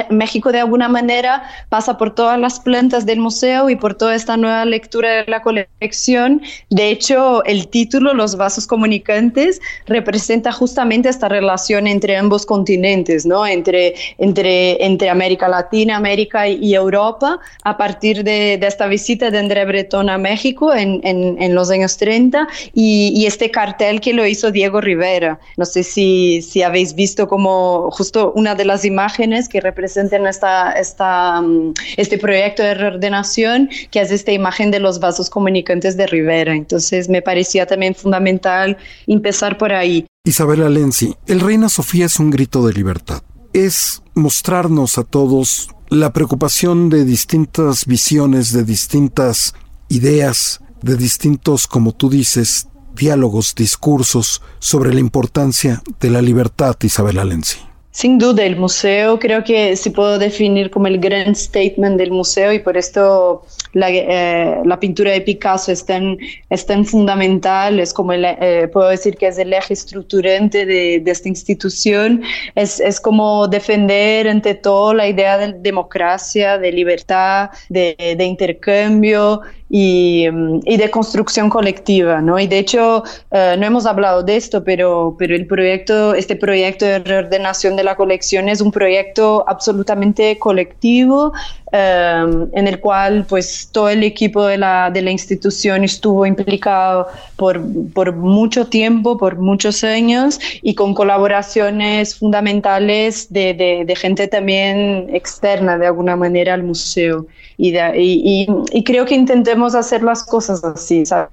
[0.09, 4.37] México de alguna manera pasa por todas las plantas del museo y por toda esta
[4.37, 6.41] nueva lectura de la colección.
[6.69, 13.45] De hecho, el título, Los vasos comunicantes, representa justamente esta relación entre ambos continentes, ¿no?
[13.45, 16.29] Entre, entre, entre América Latina, América y,
[16.61, 21.41] y Europa, a partir de, de esta visita de André Breton a México en, en,
[21.41, 25.39] en los años 30 y, y este cartel que lo hizo Diego Rivera.
[25.57, 30.71] No sé si, si habéis visto como justo una de las imágenes que representan esta,
[30.73, 36.07] esta, mm, este proyecto de reordenación, que es esta imagen de los vasos comunicantes de
[36.07, 36.53] Rivera.
[36.55, 40.05] Entonces me parecía también fundamental empezar por ahí.
[40.23, 43.21] Isabela Lenzi, el Reina Sofía es un grito de libertad.
[43.53, 49.55] Es mostrarnos a todos la preocupación de distintas visiones, de distintas
[49.89, 57.19] ideas, de distintos, como tú dices, diálogos, discursos sobre la importancia de la libertad, Isabel
[57.19, 57.59] Alensi.
[57.91, 62.51] Sin duda, el museo creo que se puede definir como el gran statement del museo
[62.51, 66.17] y por esto la, eh, la pintura de Picasso es tan,
[66.49, 71.01] es tan fundamental, es como el, eh, puedo decir que es el eje estructurante de,
[71.01, 72.23] de esta institución,
[72.55, 79.41] es, es, como defender ante todo la idea de democracia, de libertad, de, de intercambio
[79.69, 80.27] y,
[80.65, 82.39] y, de construcción colectiva, ¿no?
[82.39, 86.85] Y de hecho, uh, no hemos hablado de esto, pero, pero el proyecto, este proyecto
[86.85, 91.33] de reordenación de la colección es un proyecto absolutamente colectivo,
[91.71, 97.07] um, en el cual pues todo el equipo de la, de la institución estuvo implicado
[97.35, 97.59] por,
[97.91, 105.07] por mucho tiempo, por muchos años, y con colaboraciones fundamentales de, de, de gente también
[105.11, 107.25] externa, de alguna manera, al museo.
[107.57, 111.29] Y, de, y, y, y creo que intentemos hacer las cosas así, ¿sabes?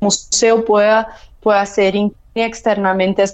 [0.00, 1.08] El museo pueda,
[1.40, 1.94] pueda ser
[2.34, 3.24] externamente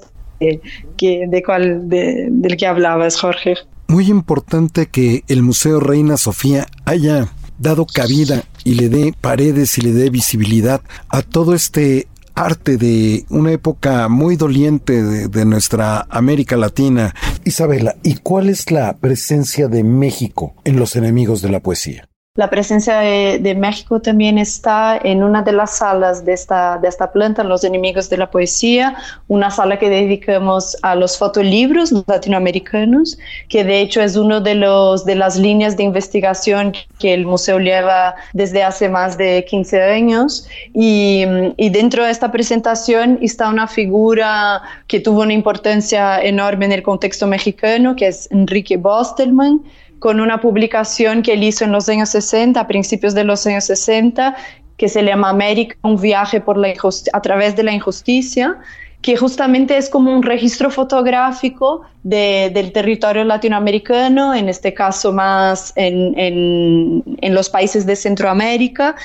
[0.97, 3.55] que, de cual, de, del que hablabas, Jorge.
[3.89, 9.83] Muy importante que el Museo Reina Sofía haya dado cabida y le dé paredes y
[9.83, 16.07] le dé visibilidad a todo este arte de una época muy doliente de, de, nuestra
[16.09, 17.15] América Latina.
[17.45, 22.10] Isabela, ¿y cuál es la presencia de México en los enemigos de la poesía?
[22.37, 26.87] La presencia de, de, México también está en una de las salas de esta, de
[26.87, 28.95] esta planta, Los Enemigos de la Poesía,
[29.27, 35.05] una sala que dedicamos a los fotolibros latinoamericanos, que de hecho es una de, los,
[35.05, 40.47] de las líneas de investigación que el museo lleva desde hace más de 15 años.
[40.73, 41.25] Y,
[41.57, 46.85] y dentro de esta presentación está una figura que tuvo una importancia enorme en el
[46.85, 49.63] contexto mexicano, que es Enrique Bostelman,
[50.01, 53.65] con una publicación que él hizo en los años 60, a principios de los años
[53.65, 54.35] 60,
[54.77, 56.69] que se llama América, un viaje por la
[57.13, 58.59] a través de la injusticia,
[59.03, 65.73] que justamente es como un registro fotográfico de, del territorio latinoamericano, en este caso más
[65.77, 68.97] en, en, en los países de Centroamérica,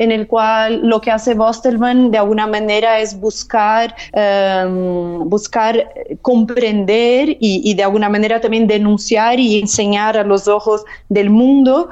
[0.00, 7.36] en el cual lo que hace Bostelman de alguna manera es buscar, um, buscar comprender
[7.38, 11.90] y, de alguna manera también denunciar y enseñar a los ojos del mundo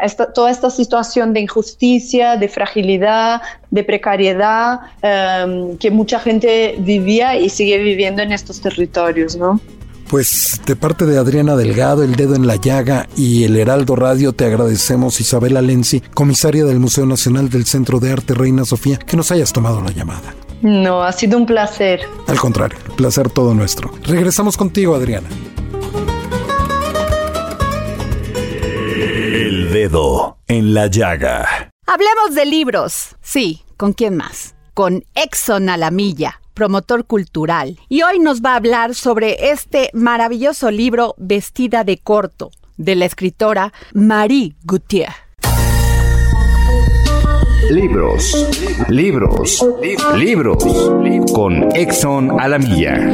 [0.00, 7.36] esta, toda esta situación de injusticia, de fragilidad, de precariedad um, que mucha gente vivía
[7.36, 9.60] y sigue viviendo en estos territorios, ¿no?
[10.08, 14.32] Pues de parte de Adriana Delgado, El Dedo en la Llaga y el Heraldo Radio
[14.32, 19.16] te agradecemos Isabela Lenzi, comisaria del Museo Nacional del Centro de Arte Reina Sofía, que
[19.16, 20.34] nos hayas tomado la llamada.
[20.62, 22.00] No, ha sido un placer.
[22.26, 23.92] Al contrario, placer todo nuestro.
[24.04, 25.28] Regresamos contigo, Adriana.
[28.96, 31.70] El Dedo en la Llaga.
[31.86, 33.16] Hablemos de libros.
[33.20, 34.54] Sí, ¿con quién más?
[34.74, 39.90] Con Exxon a la milla promotor cultural, y hoy nos va a hablar sobre este
[39.92, 45.10] maravilloso libro Vestida de corto, de la escritora Marie Gauthier.
[47.70, 48.46] Libros,
[48.88, 49.66] libros,
[50.16, 50.64] libros,
[51.32, 53.10] con Exxon a la milla.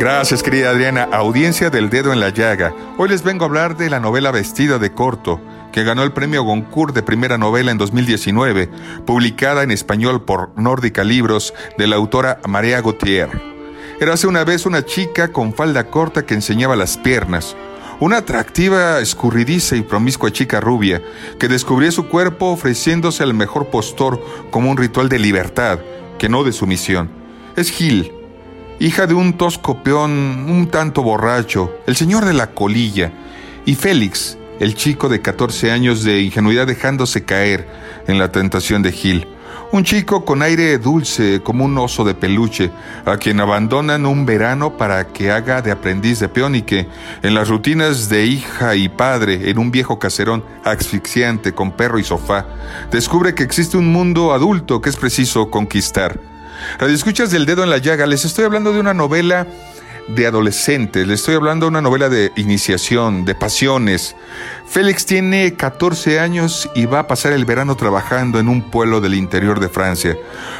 [0.00, 1.10] Gracias, querida Adriana.
[1.12, 2.74] Audiencia del dedo en la llaga.
[2.96, 6.42] Hoy les vengo a hablar de la novela Vestida de corto, que ganó el premio
[6.42, 8.70] Goncourt de primera novela en 2019,
[9.04, 13.28] publicada en español por Nórdica Libros de la autora María Gautier.
[14.00, 17.54] Érase una vez una chica con falda corta que enseñaba las piernas,
[18.00, 21.02] una atractiva, escurridiza y promiscua chica rubia
[21.38, 24.18] que descubría su cuerpo ofreciéndose al mejor postor
[24.50, 25.78] como un ritual de libertad,
[26.18, 27.10] que no de sumisión.
[27.54, 28.14] Es Gil,
[28.80, 33.12] hija de un tosco peón un tanto borracho, el señor de la colilla,
[33.66, 37.68] y Félix, el chico de 14 años de ingenuidad dejándose caer
[38.08, 39.28] en la tentación de Gil.
[39.70, 42.70] Un chico con aire dulce como un oso de peluche,
[43.04, 46.88] a quien abandonan un verano para que haga de aprendiz de peón y que,
[47.22, 52.04] en las rutinas de hija y padre, en un viejo caserón asfixiante con perro y
[52.04, 52.46] sofá,
[52.90, 56.29] descubre que existe un mundo adulto que es preciso conquistar.
[56.78, 59.46] Radio Escuchas del Dedo en la Llaga, les estoy hablando de una novela
[60.08, 64.16] de adolescentes, les estoy hablando de una novela de iniciación, de pasiones.
[64.66, 69.14] Félix tiene 14 años y va a pasar el verano trabajando en un pueblo del
[69.14, 70.16] interior de Francia.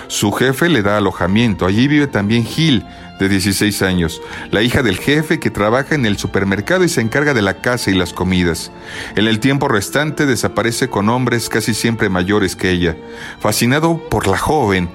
[0.09, 2.85] Su jefe le da alojamiento, allí vive también Gil,
[3.21, 7.35] de 16 años, la hija del jefe que trabaja en el supermercado y se encarga
[7.35, 8.73] de la casa y las comidas.
[9.15, 12.97] En el tiempo restante desaparece con hombres casi siempre mayores que ella.
[13.39, 14.89] Fascinado por la joven,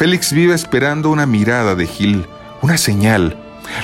[0.00, 2.24] Félix vive esperando una mirada de Gil,
[2.62, 3.36] una señal.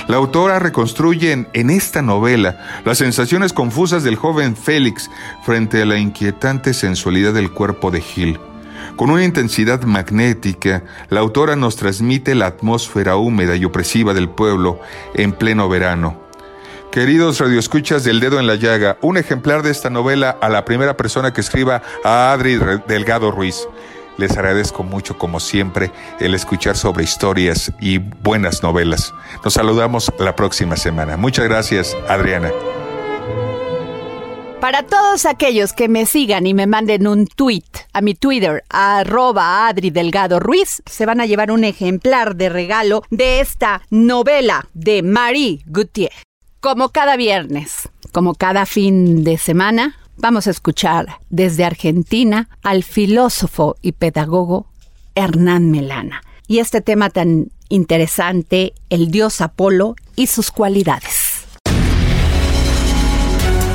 [0.07, 5.11] La autora reconstruye en, esta novela las sensaciones confusas del joven Félix
[5.45, 8.39] frente a la inquietante sensualidad del cuerpo de Gil.
[8.95, 14.79] Con una intensidad magnética, la autora nos transmite la atmósfera húmeda y opresiva del pueblo
[15.13, 16.19] en pleno verano.
[16.91, 20.97] Queridos radioescuchas del dedo en la llaga, un ejemplar de esta novela a la primera
[20.97, 22.57] persona que escriba a Adri
[22.87, 23.67] Delgado Ruiz.
[24.17, 29.13] Les agradezco mucho, como siempre, el escuchar sobre historias y buenas novelas.
[29.43, 31.17] Nos saludamos la próxima semana.
[31.17, 32.51] Muchas gracias, Adriana.
[34.59, 37.63] Para todos aquellos que me sigan y me manden un tweet
[37.93, 43.03] a mi Twitter, arroba Adri Delgado Ruiz, se van a llevar un ejemplar de regalo
[43.11, 46.11] de esta novela de Marie Gauthier.
[46.59, 53.75] Como cada viernes, como cada fin de semana, vamos a escuchar desde Argentina al filósofo
[53.81, 54.67] y pedagogo
[55.15, 56.21] Hernán Melana.
[56.47, 61.45] Y este tema tan interesante, el dios Apolo y sus cualidades.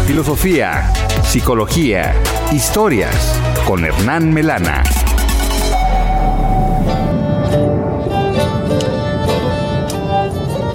[0.07, 2.15] Filosofía, psicología,
[2.53, 4.83] historias con Hernán Melana.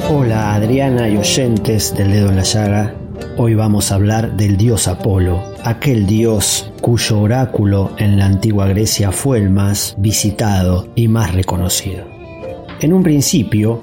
[0.10, 2.96] Hola Adriana y oyentes del dedo en la llaga.
[3.40, 9.12] Hoy vamos a hablar del dios Apolo, aquel dios cuyo oráculo en la antigua Grecia
[9.12, 12.06] fue el más visitado y más reconocido.
[12.80, 13.82] En un principio,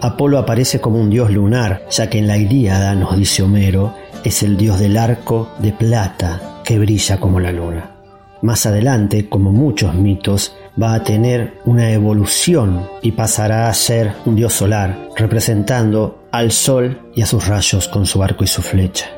[0.00, 4.42] Apolo aparece como un dios lunar, ya que en la Ilíada, nos dice Homero, es
[4.42, 7.90] el dios del arco de plata que brilla como la luna.
[8.40, 14.36] Más adelante, como muchos mitos, va a tener una evolución y pasará a ser un
[14.36, 19.15] dios solar, representando al sol y a sus rayos con su arco y su flecha.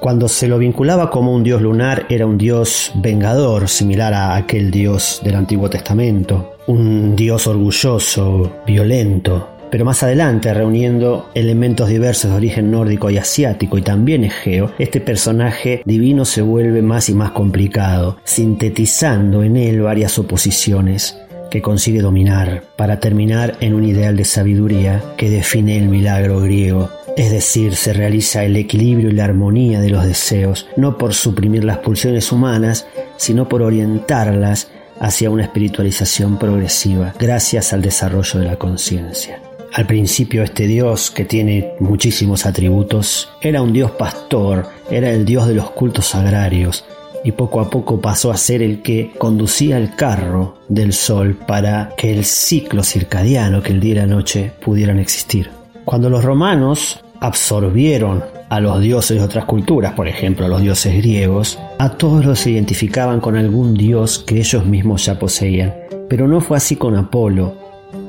[0.00, 4.70] Cuando se lo vinculaba como un dios lunar era un dios vengador, similar a aquel
[4.70, 12.36] dios del Antiguo Testamento, un dios orgulloso, violento, pero más adelante, reuniendo elementos diversos de
[12.36, 17.32] origen nórdico y asiático y también egeo, este personaje divino se vuelve más y más
[17.32, 21.18] complicado, sintetizando en él varias oposiciones
[21.62, 26.90] consigue dominar para terminar en un ideal de sabiduría que define el milagro griego.
[27.16, 31.64] Es decir, se realiza el equilibrio y la armonía de los deseos, no por suprimir
[31.64, 32.86] las pulsiones humanas,
[33.16, 34.68] sino por orientarlas
[35.00, 39.40] hacia una espiritualización progresiva, gracias al desarrollo de la conciencia.
[39.72, 45.46] Al principio este dios, que tiene muchísimos atributos, era un dios pastor, era el dios
[45.48, 46.84] de los cultos agrarios,
[47.26, 51.92] y poco a poco pasó a ser el que conducía el carro del sol para
[51.96, 55.50] que el ciclo circadiano, que el día y la noche, pudieran existir.
[55.84, 60.96] Cuando los romanos absorbieron a los dioses de otras culturas, por ejemplo a los dioses
[60.98, 65.74] griegos, a todos los identificaban con algún dios que ellos mismos ya poseían.
[66.08, 67.56] Pero no fue así con Apolo,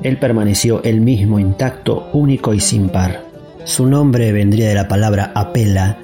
[0.03, 3.23] él permaneció el mismo, intacto, único y sin par.
[3.63, 5.97] Su nombre vendría de la palabra apela,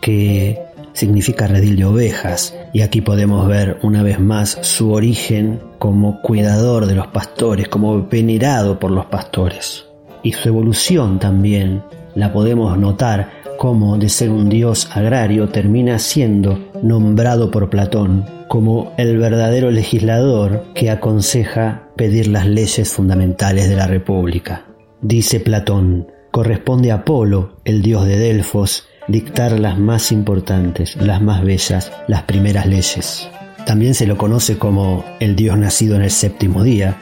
[0.00, 0.65] que
[0.96, 6.86] significa redil de ovejas, y aquí podemos ver una vez más su origen como cuidador
[6.86, 9.84] de los pastores, como venerado por los pastores.
[10.22, 11.82] Y su evolución también
[12.14, 18.92] la podemos notar como de ser un dios agrario termina siendo nombrado por Platón como
[18.96, 24.66] el verdadero legislador que aconseja pedir las leyes fundamentales de la República.
[25.00, 31.44] Dice Platón, corresponde a Apolo, el dios de Delfos, dictar las más importantes, las más
[31.44, 33.28] bellas, las primeras leyes.
[33.64, 36.96] También se lo conoce como el dios nacido en el séptimo día,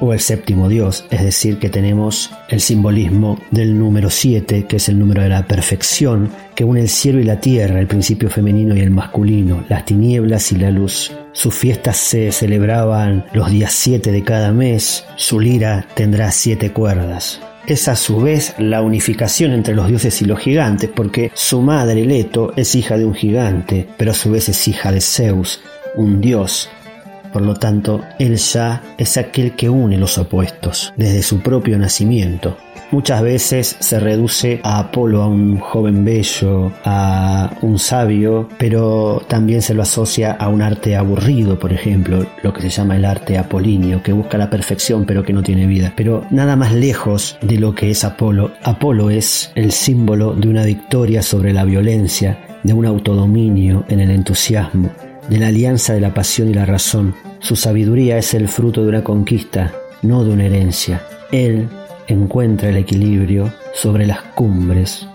[0.00, 4.88] o el séptimo Dios, es decir, que tenemos el simbolismo del número 7, que es
[4.88, 8.76] el número de la perfección, que une el cielo y la tierra, el principio femenino
[8.76, 11.12] y el masculino, las tinieblas y la luz.
[11.32, 17.40] Sus fiestas se celebraban los días 7 de cada mes, su lira tendrá siete cuerdas.
[17.68, 22.06] Es a su vez la unificación entre los dioses y los gigantes, porque su madre
[22.06, 25.60] Leto es hija de un gigante, pero a su vez es hija de Zeus,
[25.94, 26.70] un dios,
[27.32, 32.56] por lo tanto, él ya es aquel que une los opuestos desde su propio nacimiento.
[32.90, 39.60] Muchas veces se reduce a Apolo a un joven bello, a un sabio, pero también
[39.60, 43.36] se lo asocia a un arte aburrido, por ejemplo, lo que se llama el arte
[43.36, 45.92] apolíneo, que busca la perfección pero que no tiene vida.
[45.96, 48.52] Pero nada más lejos de lo que es Apolo.
[48.62, 54.10] Apolo es el símbolo de una victoria sobre la violencia, de un autodominio en el
[54.10, 54.90] entusiasmo,
[55.28, 57.14] de la alianza de la pasión y la razón.
[57.40, 59.72] Su sabiduría es el fruto de una conquista,
[60.02, 61.02] no de una herencia.
[61.30, 61.68] Él
[62.06, 65.06] encuentra el equilibrio sobre las cumbres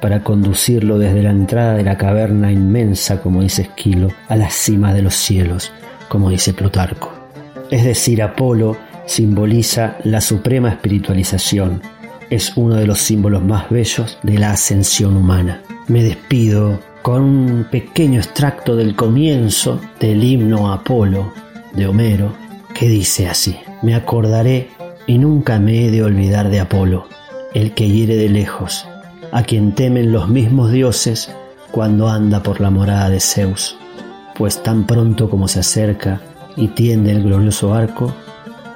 [0.00, 4.92] para conducirlo desde la entrada de la caverna inmensa, como dice Esquilo, a la cima
[4.92, 5.72] de los cielos,
[6.08, 7.12] como dice Plutarco.
[7.70, 8.76] Es decir, Apolo
[9.06, 11.82] simboliza la suprema espiritualización.
[12.30, 15.62] Es uno de los símbolos más bellos de la ascensión humana.
[15.88, 21.32] Me despido con un pequeño extracto del comienzo del himno Apolo
[21.72, 22.32] de Homero,
[22.74, 24.70] que dice así, me acordaré
[25.06, 27.06] y nunca me he de olvidar de Apolo,
[27.54, 28.88] el que hiere de lejos,
[29.30, 31.32] a quien temen los mismos dioses
[31.70, 33.76] cuando anda por la morada de Zeus,
[34.34, 36.20] pues tan pronto como se acerca
[36.56, 38.12] y tiende el glorioso arco,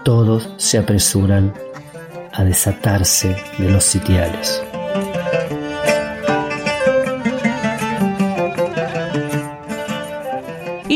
[0.05, 1.53] todos se apresuran
[2.33, 4.63] a desatarse de los sitiales.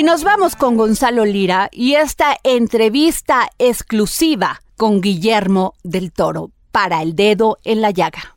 [0.05, 7.17] Nos vamos con Gonzalo Lira y esta entrevista exclusiva con Guillermo del Toro para el
[7.17, 8.37] dedo en la llaga.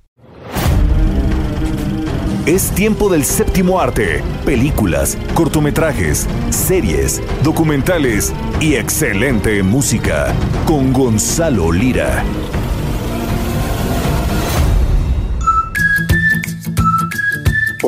[2.45, 10.33] Es tiempo del séptimo arte, películas, cortometrajes, series, documentales y excelente música
[10.65, 12.23] con Gonzalo Lira.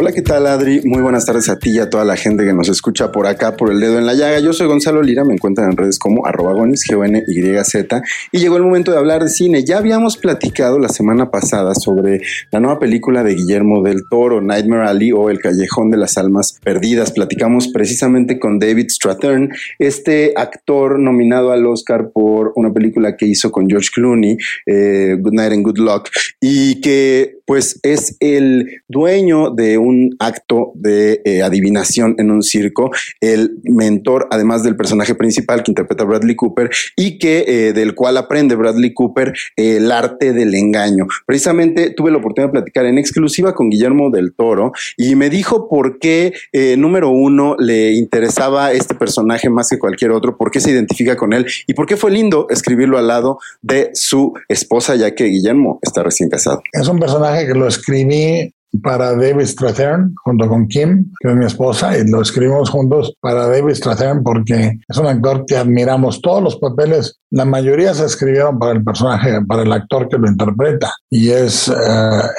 [0.02, 0.80] Hola, ¿qué tal Adri?
[0.86, 3.58] Muy buenas tardes a ti y a toda la gente que nos escucha por acá
[3.58, 4.40] por el dedo en la llaga.
[4.40, 7.42] Yo soy Gonzalo Lira, me encuentran en redes como arroba gonis, g o n y
[7.62, 9.66] z y llegó el momento de hablar de cine.
[9.66, 14.88] Ya habíamos platicado la semana pasada sobre la nueva película de Guillermo del Toro, Nightmare
[14.88, 17.12] Alley o El Callejón de las Almas Perdidas.
[17.12, 23.52] Platicamos precisamente con David Strathern, este actor nominado al Oscar por una película que hizo
[23.52, 26.08] con George Clooney, eh, Good Night and Good Luck,
[26.40, 32.92] y que pues es el dueño de un acto de eh, adivinación en un circo,
[33.22, 38.18] el mentor, además del personaje principal que interpreta Bradley Cooper y que eh, del cual
[38.18, 41.08] aprende Bradley Cooper el arte del engaño.
[41.26, 45.68] Precisamente tuve la oportunidad de platicar en exclusiva con Guillermo del Toro y me dijo
[45.68, 50.60] por qué, eh, número uno, le interesaba este personaje más que cualquier otro, por qué
[50.60, 54.96] se identifica con él y por qué fue lindo escribirlo al lado de su esposa,
[54.96, 56.62] ya que Guillermo está recién casado.
[56.74, 61.46] Es un personaje que lo escribí para David Strathern junto con Kim, que es mi
[61.46, 66.22] esposa, y lo escribimos juntos para David Strathern porque es un actor que admiramos.
[66.22, 70.28] Todos los papeles, la mayoría se escribieron para el personaje, para el actor que lo
[70.28, 71.74] interpreta, y es, eh,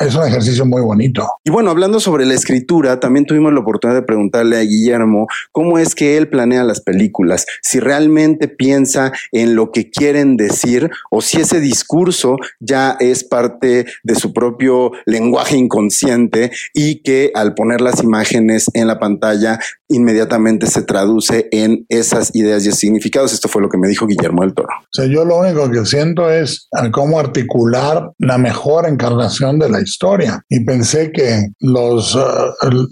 [0.01, 1.29] es un ejercicio muy bonito.
[1.45, 5.79] Y bueno, hablando sobre la escritura, también tuvimos la oportunidad de preguntarle a Guillermo cómo
[5.79, 11.21] es que él planea las películas, si realmente piensa en lo que quieren decir o
[11.21, 17.81] si ese discurso ya es parte de su propio lenguaje inconsciente y que al poner
[17.81, 19.59] las imágenes en la pantalla
[19.91, 23.33] inmediatamente se traduce en esas ideas y significados.
[23.33, 24.69] Esto fue lo que me dijo Guillermo del Toro.
[24.81, 29.81] O sea, yo lo único que siento es cómo articular la mejor encarnación de la
[29.81, 30.43] historia.
[30.49, 32.21] Y pensé que los, uh,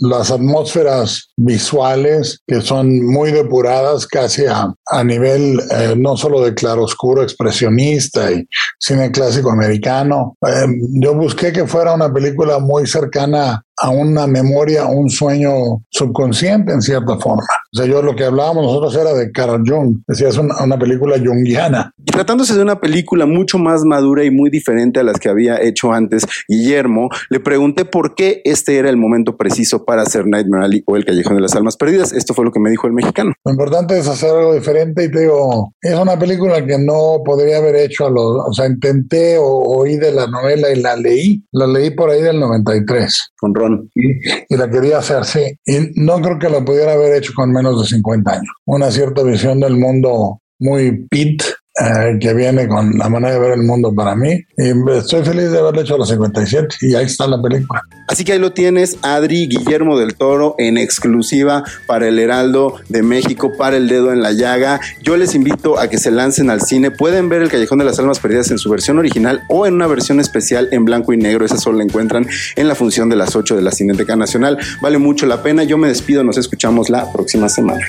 [0.00, 6.54] las atmósferas visuales, que son muy depuradas casi a, a nivel eh, no solo de
[6.54, 8.46] claroscuro expresionista y
[8.78, 10.66] cine clásico americano, eh,
[11.00, 16.82] yo busqué que fuera una película muy cercana a una memoria, un sueño subconsciente en
[16.82, 17.44] cierta forma.
[17.72, 20.78] O sea, yo lo que hablábamos nosotros era de Carl Jung, decía, es una, una,
[20.78, 21.92] película junguiana.
[21.98, 25.60] Y tratándose de una película mucho más madura y muy diferente a las que había
[25.60, 30.64] hecho antes Guillermo, le pregunté por qué este era el momento preciso para hacer Nightmare
[30.64, 32.12] Alley o El Callejón de las Almas Perdidas.
[32.12, 33.32] Esto fue lo que me dijo el mexicano.
[33.44, 37.58] Lo importante es hacer algo diferente y te digo, es una película que no podría
[37.58, 41.44] haber hecho a los, o sea, intenté o oí de la novela y la leí,
[41.52, 43.32] la leí por ahí del 93.
[43.38, 43.67] Con Ron.
[43.94, 45.40] Y, la quería hacer, sí.
[45.66, 48.54] Y no creo que la pudiera haber hecho con menos de 50 años.
[48.66, 51.42] Una cierta visión del mundo muy pit,
[51.80, 54.44] eh, que viene con la manera de ver el mundo para mí.
[54.56, 57.80] Y estoy feliz de haberlo hecho a los 57 y ahí está la película.
[58.08, 63.02] Así que ahí lo tienes, Adri Guillermo del Toro en exclusiva para el Heraldo de
[63.02, 64.80] México, para el dedo en la llaga.
[65.02, 66.90] Yo les invito a que se lancen al cine.
[66.90, 69.86] Pueden ver El Callejón de las Almas Perdidas en su versión original o en una
[69.86, 71.44] versión especial en blanco y negro.
[71.44, 72.26] Esa solo la encuentran
[72.56, 74.58] en la función de las 8 de la Cineteca Nacional.
[74.80, 75.64] Vale mucho la pena.
[75.64, 77.86] Yo me despido, nos escuchamos la próxima semana.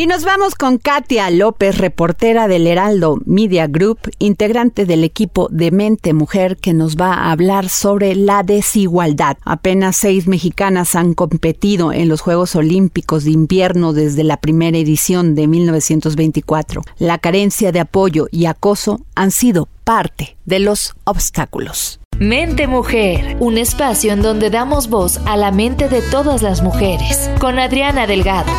[0.00, 5.70] Y nos vamos con Katia López, reportera del Heraldo Media Group, integrante del equipo de
[5.70, 9.36] Mente Mujer, que nos va a hablar sobre la desigualdad.
[9.44, 15.34] Apenas seis mexicanas han competido en los Juegos Olímpicos de Invierno desde la primera edición
[15.34, 16.80] de 1924.
[16.98, 22.00] La carencia de apoyo y acoso han sido parte de los obstáculos.
[22.18, 27.30] Mente Mujer, un espacio en donde damos voz a la mente de todas las mujeres,
[27.38, 28.50] con Adriana Delgado.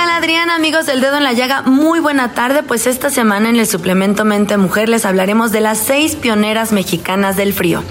[0.00, 0.54] Tal Adriana?
[0.54, 2.62] Amigos del Dedo en la Llaga, muy buena tarde.
[2.62, 7.36] Pues esta semana en el suplemento Mente Mujer les hablaremos de las seis pioneras mexicanas
[7.36, 7.82] del frío.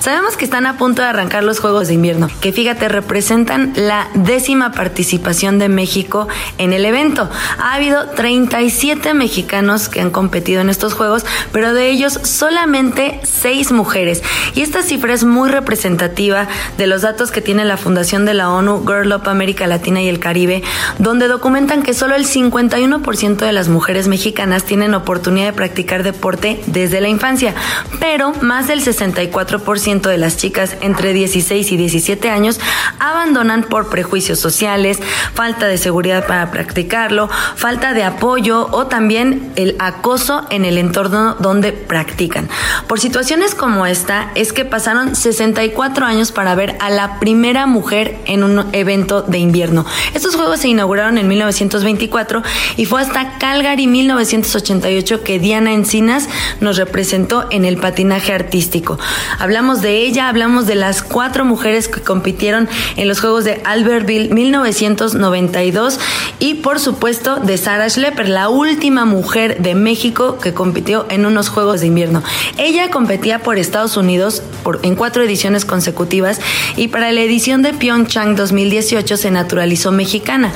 [0.00, 4.08] Sabemos que están a punto de arrancar los Juegos de Invierno, que fíjate, representan la
[4.14, 7.28] décima participación de México en el evento.
[7.58, 13.72] Ha habido 37 mexicanos que han competido en estos Juegos, pero de ellos solamente 6
[13.72, 14.22] mujeres.
[14.54, 16.46] Y esta cifra es muy representativa
[16.76, 20.08] de los datos que tiene la Fundación de la ONU Girl Up América Latina y
[20.08, 20.62] el Caribe,
[20.98, 26.60] donde documentan que solo el 51% de las mujeres mexicanas tienen oportunidad de practicar deporte
[26.66, 27.54] desde la infancia,
[28.00, 32.58] pero más del 64% de las chicas entre 16 y 17 años
[32.98, 34.98] abandonan por prejuicios sociales,
[35.32, 41.36] falta de seguridad para practicarlo, falta de apoyo o también el acoso en el entorno
[41.38, 42.48] donde practican.
[42.88, 48.18] Por situaciones como esta es que pasaron 64 años para ver a la primera mujer
[48.24, 49.86] en un evento de invierno.
[50.14, 52.42] Estos juegos se inauguraron en 1924
[52.76, 56.28] y fue hasta Calgary 1988 que Diana Encinas
[56.60, 58.98] nos representó en el patinaje artístico.
[59.38, 64.32] Hablamos de ella, hablamos de las cuatro mujeres que compitieron en los Juegos de Albertville
[64.32, 65.98] 1992
[66.38, 71.48] y por supuesto de Sarah Schlepper, la última mujer de México que compitió en unos
[71.48, 72.22] Juegos de Invierno.
[72.56, 76.40] Ella competía por Estados Unidos por, en cuatro ediciones consecutivas
[76.76, 80.52] y para la edición de Pyeongchang 2018 se naturalizó mexicana.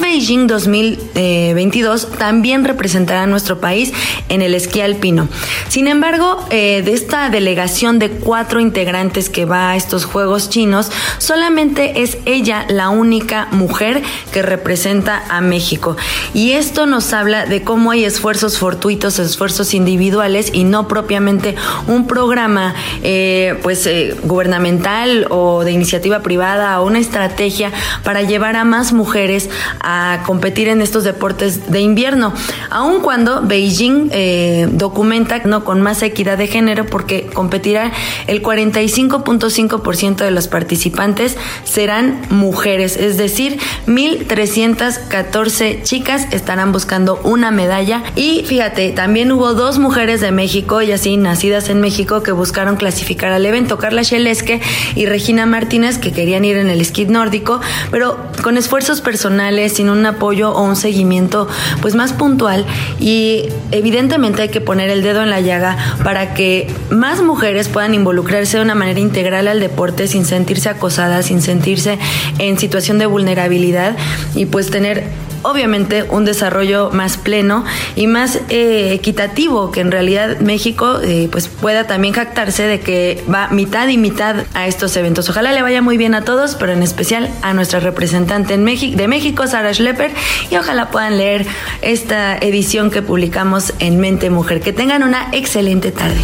[0.00, 3.92] Beijing 2022 también representará a nuestro país
[4.28, 5.28] en el esquí alpino.
[5.68, 10.90] Sin embargo, eh, de esta delegación de cuatro integrantes que va a estos Juegos chinos,
[11.18, 15.96] solamente es ella la única mujer que representa a México.
[16.34, 21.54] Y esto nos habla de cómo hay esfuerzos fortuitos, esfuerzos individuales y no propiamente
[21.86, 27.72] un programa eh, pues eh, gubernamental o de iniciativa privada o una estrategia
[28.04, 29.50] para llevar a más mujeres
[29.82, 32.32] a competir en estos deportes de invierno,
[32.70, 37.92] aun cuando Beijing eh, documenta no con más equidad de género porque competirá
[38.26, 48.02] el 45.5% de los participantes serán mujeres, es decir, 1.314 chicas estarán buscando una medalla.
[48.16, 52.76] Y fíjate, también hubo dos mujeres de México y así nacidas en México que buscaron
[52.76, 54.60] clasificar al evento, Carla Sheleske
[54.94, 57.60] y Regina Martínez que querían ir en el esquí nórdico,
[57.90, 61.48] pero con esfuerzos personales, sin un apoyo o un seguimiento
[61.80, 62.64] pues más puntual.
[63.00, 67.94] Y evidentemente hay que poner el dedo en la llaga para que más mujeres puedan
[67.94, 71.98] involucrarse de una manera integral al deporte sin sentirse acosadas, sin sentirse
[72.38, 73.96] en situación de vulnerabilidad
[74.34, 75.04] y pues tener
[75.42, 77.64] obviamente un desarrollo más pleno
[77.96, 83.22] y más eh, equitativo, que en realidad México eh, pues pueda también jactarse de que
[83.32, 85.28] va mitad y mitad a estos eventos.
[85.28, 88.96] Ojalá le vaya muy bien a todos, pero en especial a nuestra representante en México,
[88.96, 90.12] de México, Sara Schlepper,
[90.50, 91.46] y ojalá puedan leer
[91.82, 94.60] esta edición que publicamos en Mente Mujer.
[94.60, 96.20] Que tengan una excelente tarde.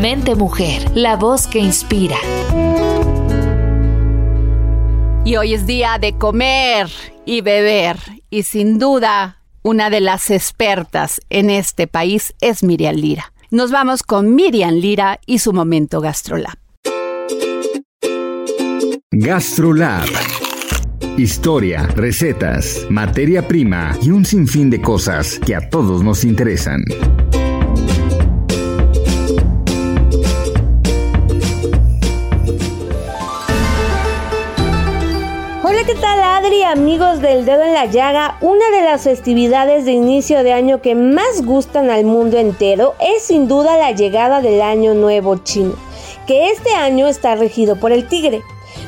[0.00, 2.16] Mente Mujer, la voz que inspira.
[5.30, 6.88] Y hoy es día de comer
[7.24, 7.98] y beber.
[8.30, 13.32] Y sin duda, una de las expertas en este país es Miriam Lira.
[13.52, 16.58] Nos vamos con Miriam Lira y su momento GastroLab.
[19.12, 20.08] GastroLab.
[21.16, 26.82] Historia, recetas, materia prima y un sinfín de cosas que a todos nos interesan.
[36.40, 36.62] ¿Qué tal Adri?
[36.62, 40.94] Amigos del dedo en la llaga, una de las festividades de inicio de año que
[40.94, 45.74] más gustan al mundo entero es sin duda la llegada del Año Nuevo Chino,
[46.26, 48.42] que este año está regido por el tigre.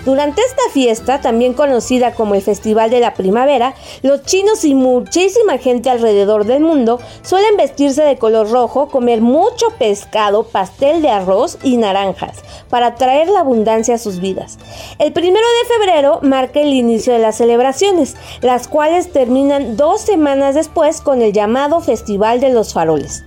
[0.04, 5.58] Durante esta fiesta, también conocida como el Festival de la Primavera, los chinos y muchísima
[5.58, 11.56] gente alrededor del mundo suelen vestirse de color rojo, comer mucho pescado, pastel de arroz
[11.62, 12.38] y naranjas,
[12.68, 14.58] para traer la abundancia a sus vidas.
[14.98, 20.56] El primero de febrero marca el inicio de las celebraciones, las cuales terminan dos semanas
[20.56, 23.24] después con el llamado Festival de los Faroles.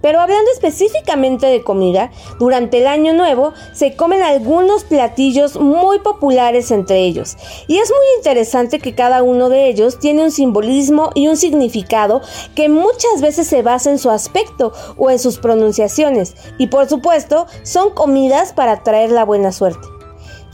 [0.00, 6.70] Pero hablando específicamente de comida, durante el año nuevo se comen algunos platillos muy populares
[6.70, 7.36] entre ellos.
[7.66, 12.22] Y es muy interesante que cada uno de ellos tiene un simbolismo y un significado
[12.54, 16.34] que muchas veces se basa en su aspecto o en sus pronunciaciones.
[16.58, 19.86] Y por supuesto, son comidas para traer la buena suerte.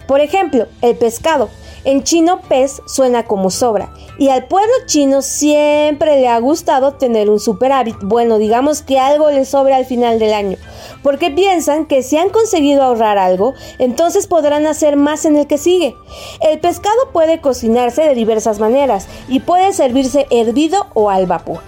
[0.07, 1.49] Por ejemplo, el pescado.
[1.87, 7.31] En chino pez suena como sobra y al pueblo chino siempre le ha gustado tener
[7.31, 10.59] un superávit, bueno, digamos que algo le sobra al final del año,
[11.05, 15.59] porque piensan que si han conseguido ahorrar algo, entonces podrán hacer más en el que
[15.59, 15.95] sigue.
[16.41, 21.61] El pescado puede cocinarse de diversas maneras y puede servirse hervido o al vapor.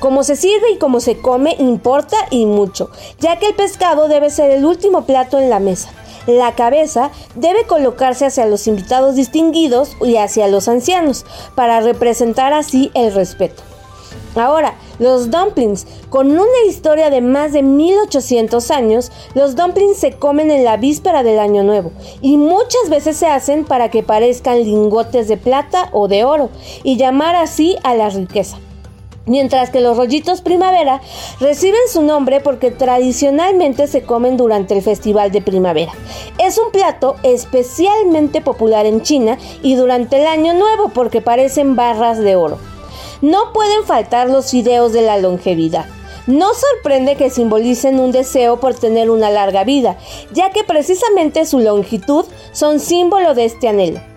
[0.00, 4.28] Cómo se sirve y cómo se come importa y mucho, ya que el pescado debe
[4.28, 5.88] ser el último plato en la mesa.
[6.26, 12.90] La cabeza debe colocarse hacia los invitados distinguidos y hacia los ancianos, para representar así
[12.94, 13.62] el respeto.
[14.34, 15.86] Ahora, los dumplings.
[16.08, 21.22] Con una historia de más de 1800 años, los dumplings se comen en la víspera
[21.22, 26.08] del Año Nuevo y muchas veces se hacen para que parezcan lingotes de plata o
[26.08, 26.50] de oro
[26.82, 28.58] y llamar así a la riqueza.
[29.26, 31.00] Mientras que los rollitos primavera
[31.38, 35.92] reciben su nombre porque tradicionalmente se comen durante el festival de primavera.
[36.38, 42.18] Es un plato especialmente popular en China y durante el año nuevo porque parecen barras
[42.18, 42.58] de oro.
[43.20, 45.86] No pueden faltar los fideos de la longevidad.
[46.26, 49.96] No sorprende que simbolicen un deseo por tener una larga vida,
[50.32, 54.11] ya que precisamente su longitud son símbolo de este anhelo.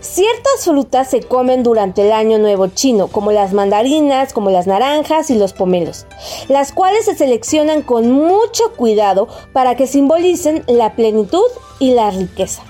[0.00, 5.28] Ciertas frutas se comen durante el año nuevo chino, como las mandarinas, como las naranjas
[5.30, 6.06] y los pomelos,
[6.48, 11.46] las cuales se seleccionan con mucho cuidado para que simbolicen la plenitud
[11.80, 12.67] y la riqueza.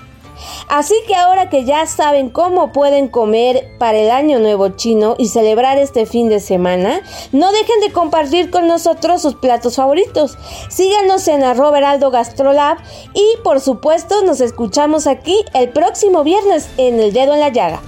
[0.67, 5.27] Así que ahora que ya saben cómo pueden comer para el año nuevo chino y
[5.27, 10.37] celebrar este fin de semana, no dejen de compartir con nosotros sus platos favoritos.
[10.69, 12.77] Síganos en arroba heraldo gastrolab
[13.13, 17.81] y por supuesto nos escuchamos aquí el próximo viernes en El Dedo en la Llaga.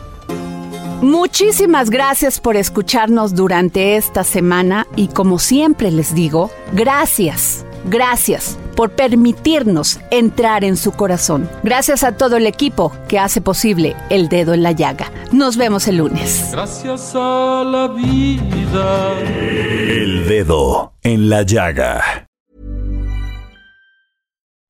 [1.02, 8.90] Muchísimas gracias por escucharnos durante esta semana y como siempre les digo, gracias, gracias por
[8.90, 11.48] permitirnos entrar en su corazón.
[11.62, 15.12] Gracias a todo el equipo que hace posible El Dedo en la Llaga.
[15.32, 16.50] Nos vemos el lunes.
[16.52, 19.20] Gracias a la vida.
[19.20, 22.26] El Dedo en la Llaga.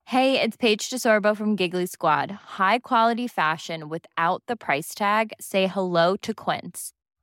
[0.08, 2.32] Hey, it's Paige DeSorbo from Giggly Squad.
[2.58, 5.32] High quality fashion without the price tag.
[5.40, 6.92] Say hello to Quince.